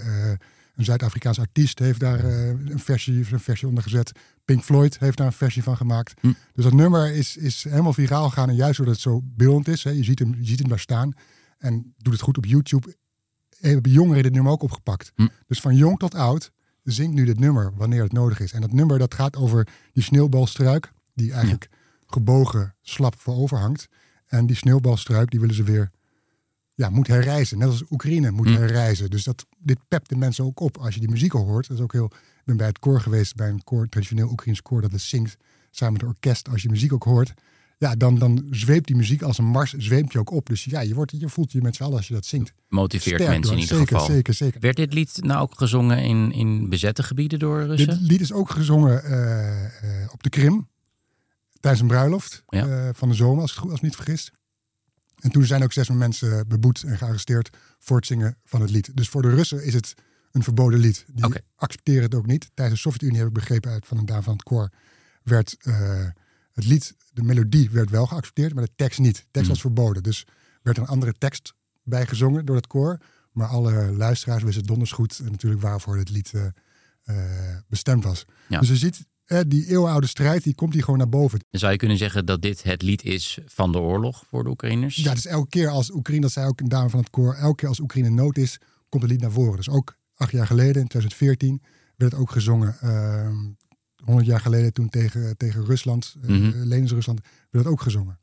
Een 0.74 0.84
Zuid-Afrikaans 0.84 1.38
artiest 1.38 1.78
heeft 1.78 2.00
daar 2.00 2.24
eh, 2.24 2.48
een, 2.48 2.78
versie, 2.78 3.32
een 3.32 3.40
versie 3.40 3.68
onder 3.68 3.82
gezet. 3.82 4.12
Pink 4.44 4.62
Floyd 4.62 4.98
heeft 4.98 5.16
daar 5.16 5.26
een 5.26 5.32
versie 5.32 5.62
van 5.62 5.76
gemaakt. 5.76 6.14
Hm. 6.20 6.32
Dus 6.52 6.64
dat 6.64 6.72
nummer 6.72 7.12
is, 7.12 7.36
is 7.36 7.64
helemaal 7.64 7.92
viraal 7.92 8.28
gegaan. 8.28 8.48
En 8.48 8.54
juist 8.54 8.76
doordat 8.76 8.94
het 8.94 9.04
zo 9.04 9.20
beeldend 9.24 9.68
is. 9.68 9.84
Hè, 9.84 9.90
je, 9.90 10.04
ziet 10.04 10.18
hem, 10.18 10.34
je 10.38 10.46
ziet 10.46 10.58
hem 10.58 10.68
daar 10.68 10.78
staan. 10.78 11.12
En 11.58 11.94
doet 11.98 12.12
het 12.12 12.22
goed 12.22 12.36
op 12.36 12.44
YouTube. 12.44 12.96
Hebben 13.58 13.92
jongeren 13.92 14.22
dit 14.22 14.32
nummer 14.32 14.52
ook 14.52 14.62
opgepakt. 14.62 15.12
Hm. 15.14 15.26
Dus 15.46 15.60
van 15.60 15.76
jong 15.76 15.98
tot 15.98 16.14
oud 16.14 16.50
zingt 16.82 17.14
nu 17.14 17.24
dit 17.24 17.38
nummer 17.38 17.72
wanneer 17.76 18.02
het 18.02 18.12
nodig 18.12 18.40
is. 18.40 18.52
En 18.52 18.60
dat 18.60 18.72
nummer 18.72 18.98
dat 18.98 19.14
gaat 19.14 19.36
over 19.36 19.68
die 19.92 20.02
sneeuwbalstruik. 20.02 20.92
Die 21.14 21.32
eigenlijk 21.32 21.68
gebogen 22.06 22.74
slap 22.82 23.20
voorover 23.20 23.58
hangt. 23.58 23.88
En 24.26 24.46
die 24.46 24.56
sneeuwbalstruik 24.56 25.30
die 25.30 25.40
willen 25.40 25.54
ze 25.54 25.62
weer 25.62 25.90
ja, 26.74 26.88
moet 26.90 27.06
herreizen. 27.06 27.58
Net 27.58 27.68
als 27.68 27.82
Oekraïne 27.90 28.30
moet 28.30 28.46
Mm. 28.48 28.56
herreizen. 28.56 29.10
Dus 29.10 29.24
dat, 29.24 29.46
dit 29.58 29.78
pept 29.88 30.08
de 30.08 30.16
mensen 30.16 30.44
ook 30.44 30.60
op. 30.60 30.76
Als 30.78 30.94
je 30.94 31.00
die 31.00 31.08
muziek 31.10 31.34
al 31.34 31.44
hoort. 31.44 31.68
Dat 31.68 31.76
is 31.76 31.82
ook 31.82 31.92
heel, 31.92 32.04
ik 32.14 32.44
ben 32.44 32.56
bij 32.56 32.66
het 32.66 32.78
koor 32.78 33.00
geweest, 33.00 33.34
bij 33.34 33.48
een 33.48 33.64
koor, 33.64 33.88
traditioneel 33.88 34.28
Oekraïns 34.30 34.62
koor 34.62 34.80
dat 34.80 34.92
het 34.92 35.00
zingt. 35.00 35.36
Samen 35.70 35.92
met 35.92 36.02
het 36.02 36.10
orkest. 36.10 36.48
Als 36.48 36.62
je 36.62 36.68
muziek 36.68 36.92
ook 36.92 37.04
hoort. 37.04 37.34
Ja, 37.78 37.94
dan, 37.94 38.18
dan 38.18 38.46
zweept 38.50 38.86
die 38.86 38.96
muziek 38.96 39.22
als 39.22 39.38
een 39.38 39.44
mars, 39.44 39.72
zweept 39.72 40.12
je 40.12 40.18
ook 40.18 40.30
op. 40.30 40.46
Dus 40.46 40.64
ja, 40.64 40.80
je, 40.80 40.94
wordt, 40.94 41.12
je 41.18 41.28
voelt 41.28 41.52
je 41.52 41.60
met 41.62 41.76
z'n 41.76 41.82
allen 41.82 41.96
als 41.96 42.08
je 42.08 42.14
dat 42.14 42.24
zingt. 42.26 42.52
Motiveert 42.68 43.14
Sterk 43.20 43.30
mensen 43.30 43.52
in 43.54 43.60
ieder 43.60 43.76
zeker, 43.76 43.96
geval. 43.98 44.14
Zeker, 44.14 44.34
zeker. 44.34 44.60
Werd 44.60 44.76
dit 44.76 44.94
lied 44.94 45.18
nou 45.22 45.40
ook 45.40 45.58
gezongen 45.58 45.98
in, 46.02 46.32
in 46.32 46.68
bezette 46.68 47.02
gebieden 47.02 47.38
door 47.38 47.62
Russen? 47.62 47.88
Dit 47.98 48.08
lied 48.10 48.20
is 48.20 48.32
ook 48.32 48.50
gezongen 48.50 49.04
eh, 49.04 49.64
eh, 50.02 50.12
op 50.12 50.22
de 50.22 50.28
Krim. 50.28 50.68
Tijdens 51.60 51.82
een 51.82 51.88
bruiloft 51.88 52.42
Ja. 52.46 52.66
eh, 52.66 52.88
van 52.92 53.08
de 53.08 53.14
zomer, 53.14 53.40
als 53.40 53.50
ik 53.50 53.56
het 53.56 53.62
goed 53.64 53.70
als 53.70 53.80
ik 53.80 53.86
niet 53.86 53.96
vergist. 53.96 54.30
En 55.24 55.30
toen 55.30 55.44
zijn 55.44 55.62
ook 55.62 55.72
zes 55.72 55.88
mensen 55.88 56.48
beboet 56.48 56.82
en 56.82 56.98
gearresteerd 56.98 57.50
voor 57.78 57.96
het 57.96 58.06
zingen 58.06 58.36
van 58.44 58.60
het 58.60 58.70
lied. 58.70 58.96
Dus 58.96 59.08
voor 59.08 59.22
de 59.22 59.34
Russen 59.34 59.64
is 59.64 59.74
het 59.74 59.94
een 60.32 60.42
verboden 60.42 60.78
lied. 60.78 61.04
Die 61.12 61.34
accepteren 61.56 62.02
het 62.02 62.14
ook 62.14 62.26
niet. 62.26 62.50
Tijdens 62.54 62.82
de 62.82 62.88
Sovjet-Unie 62.88 63.18
heb 63.18 63.26
ik 63.26 63.32
begrepen 63.32 63.70
uit 63.70 63.86
van 63.86 63.98
een 63.98 64.06
dame 64.06 64.22
van 64.22 64.32
het 64.32 64.42
koor 64.42 64.70
werd 65.22 65.56
eh, 65.60 66.06
het 66.52 66.64
lied, 66.66 66.94
de 67.12 67.22
melodie 67.22 67.70
werd 67.70 67.90
wel 67.90 68.06
geaccepteerd, 68.06 68.54
maar 68.54 68.64
de 68.64 68.70
tekst 68.76 68.98
niet. 68.98 69.16
De 69.16 69.22
tekst 69.22 69.40
Mhm. 69.40 69.48
was 69.48 69.60
verboden. 69.60 70.02
Dus 70.02 70.26
werd 70.62 70.76
er 70.76 70.82
een 70.82 70.88
andere 70.88 71.12
tekst 71.18 71.54
bij 71.82 72.06
gezongen 72.06 72.44
door 72.46 72.56
het 72.56 72.66
koor. 72.66 72.98
Maar 73.32 73.46
alle 73.48 73.92
luisteraars 73.92 74.42
wisten 74.42 74.64
donders 74.64 74.92
goed 74.92 75.18
eh, 75.18 75.30
natuurlijk 75.30 75.62
waarvoor 75.62 75.96
het 75.96 76.10
lied 76.10 76.32
eh, 77.04 77.16
bestemd 77.68 78.04
was. 78.04 78.24
Ja. 78.48 78.58
Dus 78.60 78.68
je 78.68 78.76
ziet, 78.76 79.06
die 79.46 79.66
eeuwenoude 79.66 80.06
strijd, 80.06 80.42
die 80.42 80.54
komt 80.54 80.72
hier 80.72 80.82
gewoon 80.82 80.98
naar 80.98 81.08
boven. 81.08 81.44
Zou 81.50 81.72
je 81.72 81.78
kunnen 81.78 81.96
zeggen 81.96 82.26
dat 82.26 82.42
dit 82.42 82.62
het 82.62 82.82
lied 82.82 83.04
is 83.04 83.38
van 83.46 83.72
de 83.72 83.78
oorlog 83.78 84.24
voor 84.28 84.44
de 84.44 84.50
Oekraïners? 84.50 84.96
Ja, 84.96 85.14
dus 85.14 85.26
elke 85.26 85.48
keer 85.48 85.68
als 85.68 85.90
Oekraïne, 85.90 86.22
dat 86.22 86.32
zei 86.32 86.46
ook 86.46 86.60
een 86.60 86.68
dame 86.68 86.90
van 86.90 87.00
het 87.00 87.10
koor, 87.10 87.34
elke 87.34 87.56
keer 87.56 87.68
als 87.68 87.80
Oekraïne 87.80 88.10
nood 88.10 88.36
is, 88.36 88.58
komt 88.88 89.02
het 89.02 89.12
lied 89.12 89.20
naar 89.20 89.30
voren. 89.30 89.56
Dus 89.56 89.68
ook 89.68 89.96
acht 90.14 90.32
jaar 90.32 90.46
geleden, 90.46 90.82
in 90.82 90.88
2014, 90.88 91.62
werd 91.96 92.12
het 92.12 92.20
ook 92.20 92.30
gezongen. 92.30 92.76
Ehm 92.80 93.36
100 94.04 94.26
jaar 94.26 94.40
geleden 94.40 94.72
toen 94.72 94.88
tegen, 94.88 95.36
tegen 95.36 95.64
Rusland, 95.64 96.14
eh 96.22 96.28
Mhm. 96.28 96.62
Lenins 96.62 96.92
Rusland, 96.92 97.20
werd 97.50 97.64
het 97.64 97.74
ook 97.74 97.80
gezongen. 97.80 98.18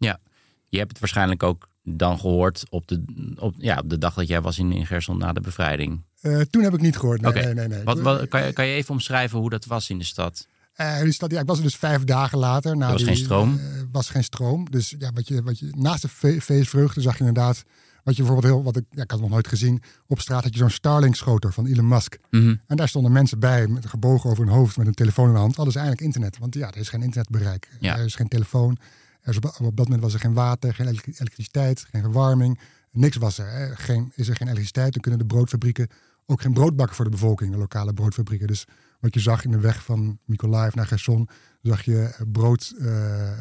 Je 0.67 0.77
hebt 0.77 0.91
het 0.91 0.99
waarschijnlijk 0.99 1.43
ook 1.43 1.67
dan 1.83 2.19
gehoord 2.19 2.63
op 2.69 2.87
de, 2.87 3.03
op, 3.39 3.55
ja, 3.57 3.77
op 3.77 3.89
de 3.89 3.97
dag 3.97 4.13
dat 4.13 4.27
jij 4.27 4.41
was 4.41 4.59
in, 4.59 4.71
in 4.71 4.85
Gerson 4.85 5.17
na 5.17 5.33
de 5.33 5.41
bevrijding. 5.41 6.03
Eh, 6.21 6.39
toen 6.39 6.63
heb 6.63 6.73
ik 6.73 6.81
niet 6.81 6.97
gehoord. 6.97 7.21
Nee, 7.21 7.33
nee, 7.33 7.53
nee. 7.53 7.67
nee. 7.67 7.83
Wat, 7.83 7.99
wat, 7.99 8.27
kan, 8.27 8.45
je, 8.45 8.53
kan 8.53 8.67
je 8.67 8.73
even 8.73 8.91
omschrijven 8.91 9.39
hoe 9.39 9.49
dat 9.49 9.65
was 9.65 9.89
in 9.89 9.97
de 9.97 10.03
stad? 10.03 10.47
Eh, 10.81 11.01
die 11.03 11.11
stad, 11.13 11.31
ja, 11.31 11.39
ik 11.39 11.47
was 11.47 11.57
er 11.57 11.63
dus 11.63 11.75
vijf 11.75 12.03
dagen 12.03 12.37
later. 12.37 12.77
Na 12.77 12.85
Er 12.85 12.91
was 12.91 13.01
die, 13.01 13.07
geen 13.13 13.23
stroom? 13.23 13.57
eh, 13.59 13.65
was 13.91 14.09
geen 14.09 14.23
stroom. 14.23 14.69
Dus 14.71 14.95
ja, 14.97 15.11
wat 15.13 15.27
je, 15.27 15.43
wat 15.43 15.59
je, 15.59 15.69
naast 15.77 16.01
de 16.01 16.07
fe- 16.09 16.41
feestvreugde 16.41 17.01
zag 17.01 17.13
je 17.13 17.19
inderdaad... 17.19 17.63
Wat 18.03 18.15
je 18.15 18.23
bijvoorbeeld 18.23 18.53
heel, 18.53 18.63
wat 18.63 18.75
ik, 18.77 18.83
ja, 18.89 19.03
ik 19.03 19.11
had 19.11 19.19
nog 19.19 19.29
nooit 19.29 19.47
gezien. 19.47 19.81
Op 20.07 20.19
straat 20.19 20.43
had 20.43 20.53
je 20.53 20.59
zo'n 20.59 20.69
Starlink-schoter 20.69 21.53
van 21.53 21.65
Elon 21.65 21.87
Musk. 21.87 22.17
Mhm. 22.29 22.55
En 22.67 22.75
daar 22.75 22.87
stonden 22.87 23.11
mensen 23.11 23.39
bij, 23.39 23.67
met 23.67 23.85
gebogen 23.85 24.29
over 24.29 24.43
hun 24.45 24.53
hoofd, 24.53 24.77
met 24.77 24.87
een 24.87 24.93
telefoon 24.93 25.27
in 25.27 25.33
de 25.33 25.39
hand. 25.39 25.55
Hadden 25.55 25.73
ze 25.73 25.79
eigenlijk 25.79 26.07
internet. 26.07 26.37
Want 26.39 26.53
ja, 26.55 26.67
er 26.71 26.77
is 26.77 26.89
geen 26.89 27.01
internetbereik. 27.03 27.69
Ja. 27.79 27.97
Er 27.97 28.05
is 28.05 28.15
geen 28.15 28.27
telefoon. 28.27 28.77
Er 29.21 29.29
is 29.29 29.37
op, 29.37 29.45
op 29.45 29.77
dat 29.77 29.85
moment 29.85 30.01
was 30.03 30.13
er 30.13 30.19
geen 30.19 30.33
water, 30.33 30.73
geen 30.73 30.87
elektri- 30.87 31.13
elektriciteit, 31.17 31.85
geen 31.91 32.01
verwarming. 32.01 32.59
Niks 32.91 33.17
was 33.17 33.37
er. 33.37 33.51
Hè. 33.51 33.75
Geen, 33.75 34.11
is 34.15 34.27
er 34.27 34.35
geen 34.35 34.47
elektriciteit, 34.47 34.93
dan 34.93 35.01
kunnen 35.01 35.19
de 35.19 35.25
broodfabrieken 35.25 35.87
ook 36.25 36.41
geen 36.41 36.53
brood 36.53 36.75
bakken 36.75 36.95
voor 36.95 37.05
de 37.05 37.11
bevolking, 37.11 37.51
de 37.51 37.57
lokale 37.57 37.93
broodfabrieken. 37.93 38.47
Dus 38.47 38.65
wat 39.01 39.13
je 39.13 39.19
zag 39.19 39.43
in 39.43 39.51
de 39.51 39.59
weg 39.59 39.83
van 39.83 40.19
Mykolaiv 40.25 40.73
naar 40.73 40.87
Gerson, 40.87 41.29
zag 41.61 41.81
je 41.81 42.09
brood, 42.31 42.73
eh, 42.79 43.31
eh, 43.31 43.37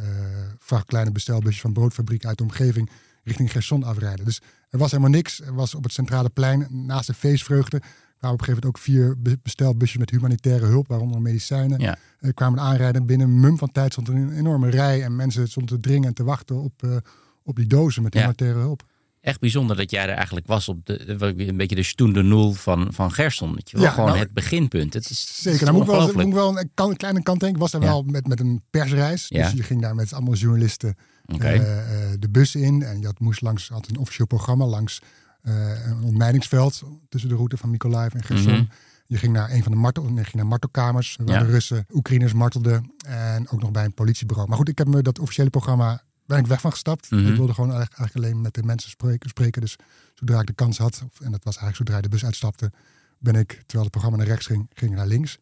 vracht 0.58 0.86
kleine 0.86 1.12
bestelbusjes 1.12 1.60
van 1.60 1.72
broodfabrieken 1.72 2.28
uit 2.28 2.38
de 2.38 2.44
omgeving 2.44 2.90
richting 3.24 3.52
Gerson 3.52 3.82
afrijden. 3.84 4.24
Dus 4.24 4.40
er 4.70 4.78
was 4.78 4.90
helemaal 4.90 5.10
niks. 5.12 5.40
Er 5.40 5.54
was 5.54 5.74
op 5.74 5.82
het 5.84 5.92
centrale 5.92 6.28
plein, 6.28 6.66
naast 6.70 7.06
de 7.06 7.14
feestvreugde, 7.14 7.78
kwamen 7.78 8.38
op 8.38 8.40
een 8.40 8.44
gegeven 8.46 8.48
moment 8.48 8.64
ook 8.66 8.78
vier 8.78 9.20
be- 9.22 9.38
bestelbusjes 9.42 9.98
met 9.98 10.10
humanitaire 10.10 10.66
hulp, 10.66 10.88
waaronder 10.88 11.20
medicijnen. 11.22 11.80
Ja. 11.80 11.98
Eh, 12.18 12.30
kwamen 12.34 12.60
aanrijden. 12.60 13.06
Binnen 13.06 13.28
een 13.28 13.40
mum 13.40 13.58
van 13.58 13.72
tijd 13.72 13.92
stond 13.92 14.08
er 14.08 14.14
een 14.14 14.32
enorme 14.32 14.70
rij 14.70 15.02
en 15.02 15.16
mensen 15.16 15.48
stonden 15.48 15.74
te 15.76 15.88
dringen 15.88 16.08
en 16.08 16.14
te 16.14 16.24
wachten 16.24 16.56
op, 16.56 17.02
op 17.42 17.56
die 17.56 17.66
dozen 17.66 18.02
met 18.02 18.12
Ja. 18.12 18.18
humanitaire 18.20 18.58
hulp. 18.58 18.82
Echt 19.20 19.40
bijzonder 19.40 19.76
dat 19.76 19.90
jij 19.90 20.02
er 20.08 20.14
eigenlijk 20.14 20.46
was 20.46 20.68
op 20.68 20.86
de, 20.86 21.22
een 21.48 21.56
beetje 21.56 21.76
de 21.76 21.82
Stunde 21.82 22.22
Nul 22.22 22.52
van, 22.52 22.92
van 22.92 23.12
Gerson. 23.12 23.54
Weet 23.54 23.70
je 23.70 23.76
wel? 23.76 23.86
Ja, 23.86 23.92
Gewoon 23.92 24.08
nou, 24.08 24.18
het 24.20 24.32
beginpunt. 24.32 24.94
Het 24.94 25.10
is, 25.10 25.18
het 25.20 25.28
Zeker, 25.28 25.58
is 25.58 25.64
daar 25.64 25.72
moet 25.74 25.82
ik 25.82 25.88
wel, 25.88 26.12
moet 26.12 26.26
ik 26.26 26.32
wel 26.32 26.58
een, 26.58 26.70
kan- 26.74 26.90
een 26.90 26.96
kleine 26.96 27.22
kant 27.22 27.40
denken. 27.40 27.56
Ik 27.56 27.62
was 27.62 27.70
daar 27.72 27.80
Ja. 27.82 27.86
wel 27.86 28.02
met, 28.02 28.26
met 28.26 28.40
een 28.40 28.62
persreis. 28.70 29.26
Ja. 29.28 29.42
Dus 29.44 29.52
je 29.52 29.62
ging 29.62 29.80
daar 29.82 29.94
met 29.94 30.12
allemaal 30.12 30.34
journalisten 30.34 30.96
eh, 31.26 31.54
eh, 31.56 32.10
de 32.18 32.28
bus 32.30 32.54
in. 32.54 32.82
En 32.82 33.00
je 33.00 33.06
had, 33.06 33.18
moest 33.20 33.40
langs, 33.42 33.68
had 33.68 33.88
een 33.88 33.96
officieel 33.98 34.26
programma 34.26 34.64
langs 34.66 35.00
eh, 35.42 35.86
een 35.86 36.02
ontmijningsveld 36.02 36.82
tussen 37.08 37.28
de 37.30 37.36
route 37.36 37.56
van 37.56 37.70
Mykolaiv 37.70 38.14
en 38.14 38.22
Gerson. 38.24 38.52
Mhm. 38.52 38.64
Je 39.06 39.16
ging 39.18 39.32
naar 39.32 39.50
een 39.50 39.62
van 39.62 39.72
de 39.72 39.78
martel, 39.78 40.08
je 40.08 40.14
ging 40.14 40.34
naar 40.34 40.46
martelkamers 40.46 41.16
waar 41.24 41.44
de 41.44 41.50
Russen 41.50 41.86
Oekraïners 41.94 42.32
martelden. 42.32 42.92
En 43.06 43.48
ook 43.50 43.60
nog 43.60 43.70
bij 43.70 43.84
een 43.84 43.94
politiebureau. 43.94 44.48
Maar 44.48 44.58
goed, 44.58 44.68
ik 44.68 44.78
heb 44.78 44.86
me 44.88 45.02
dat 45.02 45.18
officiële 45.18 45.50
programma 45.50 46.02
ben 46.30 46.38
ik 46.38 46.46
weg 46.46 46.60
van 46.60 46.70
gestapt. 46.70 47.10
Mhm. 47.10 47.26
Ik 47.26 47.36
wilde 47.36 47.54
gewoon 47.54 47.70
eigenlijk 47.70 47.98
eigenlijk 47.98 48.26
alleen 48.28 48.40
met 48.42 48.54
de 48.54 48.62
mensen 48.62 48.90
spreken. 48.90 49.28
spreken. 49.28 49.60
Dus 49.60 49.76
zodra 50.14 50.40
ik 50.40 50.46
de 50.46 50.52
kans 50.52 50.78
had, 50.78 51.02
of- 51.12 51.20
en 51.20 51.30
dat 51.30 51.44
was 51.44 51.56
eigenlijk 51.56 51.76
zodra 51.76 51.96
je 51.96 52.02
de 52.02 52.08
bus 52.08 52.24
uitstapte, 52.24 52.72
ben 53.18 53.34
ik, 53.34 53.48
terwijl 53.52 53.82
het 53.82 53.90
programma 53.90 54.16
naar 54.18 54.26
rechts 54.26 54.46
ging, 54.46 54.70
ging 54.74 54.90
ik 54.90 54.96
naar 54.96 55.06
links. 55.06 55.38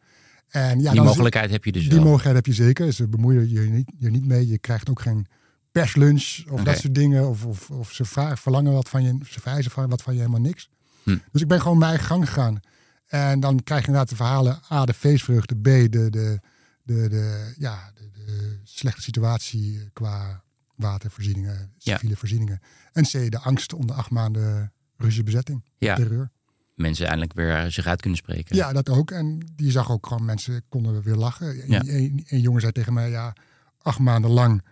En 0.49 0.79
ja, 0.81 0.91
Die 0.91 0.99
is- 1.01 1.07
mogelijkheid 1.07 1.49
heb 1.51 1.65
je 1.65 1.71
dus 1.71 1.81
die 1.81 1.91
wel. 1.91 1.99
mogelijkheid 1.99 2.35
heb 2.35 2.45
je 2.45 2.53
zeker. 2.63 2.93
Ze 2.93 3.07
bemoeien 3.07 3.49
je 3.49 3.59
niet, 3.59 3.91
je 3.97 4.09
niet 4.09 4.25
mee. 4.25 4.47
Je 4.47 4.57
krijgt 4.57 4.89
ook 4.89 5.01
geen 5.01 5.25
perslunch 5.71 6.43
of 6.49 6.63
dat 6.63 6.77
soort 6.77 6.95
dingen. 6.95 7.27
Of, 7.29 7.45
of, 7.45 7.69
of 7.69 7.91
ze 7.91 8.05
vragen, 8.05 8.37
verlangen 8.37 8.73
wat 8.73 8.89
van 8.89 9.03
je. 9.03 9.17
Ze 9.29 9.39
vereisen 9.39 9.71
van, 9.71 9.89
wat 9.89 10.01
van 10.01 10.13
je 10.13 10.19
helemaal 10.19 10.41
niks. 10.41 10.69
Hm. 11.03 11.17
Dus 11.31 11.41
ik 11.41 11.47
ben 11.47 11.61
gewoon 11.61 11.77
mijn 11.77 11.89
eigen 11.89 12.07
gang 12.07 12.25
gegaan. 12.27 12.59
En 13.07 13.39
dan 13.39 13.63
krijg 13.63 13.81
je 13.81 13.87
inderdaad 13.87 14.09
de 14.09 14.15
verhalen. 14.15 14.59
A, 14.71 14.85
de 14.85 14.93
feestvreugde. 14.93 15.55
B, 15.55 15.63
de, 15.63 15.89
de, 15.89 16.39
de, 16.83 17.09
de, 17.09 17.53
ja, 17.57 17.91
de, 17.95 18.09
de 18.25 18.59
slechte 18.63 19.01
situatie 19.01 19.89
qua 19.93 20.43
watervoorzieningen, 20.79 21.73
Ja. 21.77 21.93
civiele 21.93 22.15
voorzieningen. 22.15 22.59
En 22.91 23.03
C, 23.03 23.11
de 23.31 23.39
angst 23.39 23.73
onder 23.73 23.95
acht 23.95 24.09
maanden 24.09 24.71
Russische 24.95 25.23
bezetting. 25.23 25.65
Ja. 25.77 25.95
Terreur. 25.95 26.31
Mensen 26.75 27.05
eindelijk 27.05 27.33
weer 27.33 27.55
eh, 27.55 27.65
zich 27.65 27.85
uit 27.85 28.01
kunnen 28.01 28.19
spreken. 28.19 28.55
Ja, 28.55 28.73
dat 28.73 28.89
ook. 28.89 29.11
En 29.11 29.51
je 29.55 29.71
zag 29.71 29.91
ook 29.91 30.07
gewoon 30.07 30.25
mensen 30.25 30.63
konden 30.69 31.01
weer 31.01 31.15
lachen. 31.15 31.69
Ja. 31.69 31.81
Een, 31.85 32.25
een, 32.27 32.39
jongen 32.41 32.61
zei 32.61 32.71
tegen 32.71 32.93
mij, 32.93 33.09
ja, 33.09 33.33
acht 33.77 33.99
maanden 33.99 34.31
lang 34.31 34.63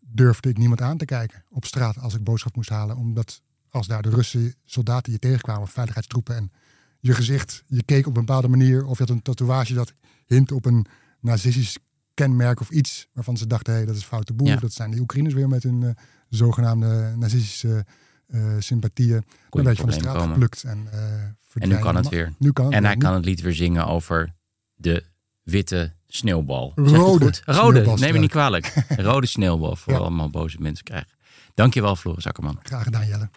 durfde 0.00 0.48
ik 0.48 0.58
niemand 0.58 0.80
aan 0.80 0.96
te 0.96 1.04
kijken 1.04 1.44
op 1.50 1.64
straat 1.64 1.98
als 1.98 2.14
ik 2.14 2.24
boodschap 2.24 2.56
moest 2.56 2.68
halen. 2.68 2.96
Omdat 2.96 3.42
als 3.68 3.86
daar 3.86 4.02
de 4.02 4.10
Russen 4.10 4.54
soldaten 4.64 5.12
je 5.12 5.18
tegenkwamen, 5.18 5.68
veiligheidstroepen 5.68 6.36
en 6.36 6.52
je 7.00 7.14
gezicht, 7.14 7.64
je 7.66 7.82
keek 7.82 8.06
op 8.06 8.16
een 8.16 8.24
bepaalde 8.24 8.48
manier 8.48 8.84
of 8.84 8.98
je 8.98 9.04
had 9.04 9.16
een 9.16 9.22
tatoeage 9.22 9.74
dat 9.74 9.94
hint 10.26 10.52
op 10.52 10.64
een 10.64 10.86
nazistisch 11.20 11.78
kenmerk 12.14 12.60
of 12.60 12.70
iets 12.70 13.06
waarvan 13.12 13.36
ze 13.36 13.46
dachten, 13.46 13.72
hé, 13.72 13.78
hey, 13.78 13.86
dat 13.88 13.96
is 13.96 14.04
foute. 14.04 14.32
Ja. 14.36 14.54
Of 14.54 14.60
dat 14.60 14.72
zijn 14.72 14.90
de 14.90 15.00
Oekraïners 15.00 15.34
weer 15.34 15.48
met 15.48 15.62
hun 15.62 15.82
eh, 15.82 15.90
zogenaamde 16.28 17.14
nazistische 17.16 17.84
eh, 18.26 18.40
sympathieën. 18.58 19.24
Kon 19.48 19.60
een 19.60 19.66
je 19.66 19.68
beetje 19.68 19.82
van 19.82 19.90
de 19.90 19.92
straat 19.96 20.14
komen. 20.16 20.32
geplukt. 20.32 20.62
En, 20.64 20.86
eh, 20.92 21.62
En 21.62 21.68
nu 21.68 21.76
kan 21.78 21.96
het 21.96 22.08
weer. 22.08 22.32
Nu 22.38 22.52
kan 22.52 22.64
het 22.64 22.74
En 22.74 22.80
weer. 22.80 22.90
hij 22.90 22.98
kan 22.98 23.14
het 23.14 23.24
lied 23.24 23.40
weer 23.40 23.54
zingen 23.54 23.86
over 23.86 24.34
de 24.74 25.04
witte 25.42 25.92
sneeuwbal. 26.06 26.72
Rode 26.74 27.24
goed? 27.24 27.42
Rode, 27.44 27.92
neem 27.96 28.12
me 28.12 28.18
niet 28.18 28.30
kwalijk. 28.30 28.74
Rode 28.96 29.26
sneeuwbal 29.26 29.76
voor 29.76 29.92
Ja. 29.92 29.98
allemaal 29.98 30.30
boze 30.30 30.56
mensen 30.60 30.84
krijgen. 30.84 31.10
Dankjewel, 31.54 31.96
Floris 31.96 32.26
Akkerman. 32.26 32.58
Graag 32.62 32.82
gedaan, 32.82 33.06
Jelle. 33.06 33.28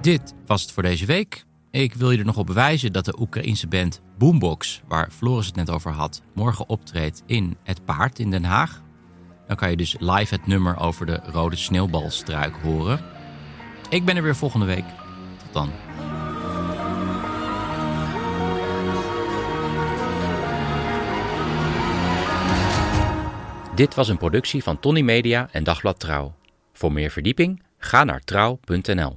Dit 0.00 0.34
was 0.46 0.62
het 0.62 0.72
voor 0.72 0.82
deze 0.82 1.06
week. 1.06 1.44
Ik 1.76 1.94
wil 1.94 2.10
je 2.10 2.18
er 2.18 2.24
nog 2.24 2.36
op 2.36 2.46
bewijzen 2.46 2.92
dat 2.92 3.04
de 3.04 3.20
Oekraïense 3.20 3.66
band 3.66 4.00
Boombox, 4.18 4.82
waar 4.88 5.10
Floris 5.10 5.46
het 5.46 5.54
net 5.54 5.70
over 5.70 5.92
had, 5.92 6.22
morgen 6.34 6.68
optreedt 6.68 7.22
in 7.26 7.56
Het 7.62 7.84
Paard 7.84 8.18
in 8.18 8.30
Den 8.30 8.44
Haag. 8.44 8.82
Dan 9.46 9.56
kan 9.56 9.70
je 9.70 9.76
dus 9.76 9.96
live 9.98 10.34
het 10.34 10.46
nummer 10.46 10.78
over 10.78 11.06
de 11.06 11.20
rode 11.24 11.56
sneeuwbalstruik 11.56 12.54
horen. 12.62 13.00
Ik 13.88 14.04
ben 14.04 14.16
er 14.16 14.22
weer 14.22 14.36
volgende 14.36 14.66
week. 14.66 14.84
Tot 15.36 15.52
dan. 15.52 15.70
Dit 23.74 23.94
was 23.94 24.08
een 24.08 24.18
productie 24.18 24.62
van 24.62 24.80
Tony 24.80 25.00
Media 25.00 25.48
en 25.52 25.64
Dagblad 25.64 26.00
Trouw. 26.00 26.34
Voor 26.72 26.92
meer 26.92 27.10
verdieping 27.10 27.62
ga 27.78 28.04
naar 28.04 28.20
trouw.nl. 28.20 29.16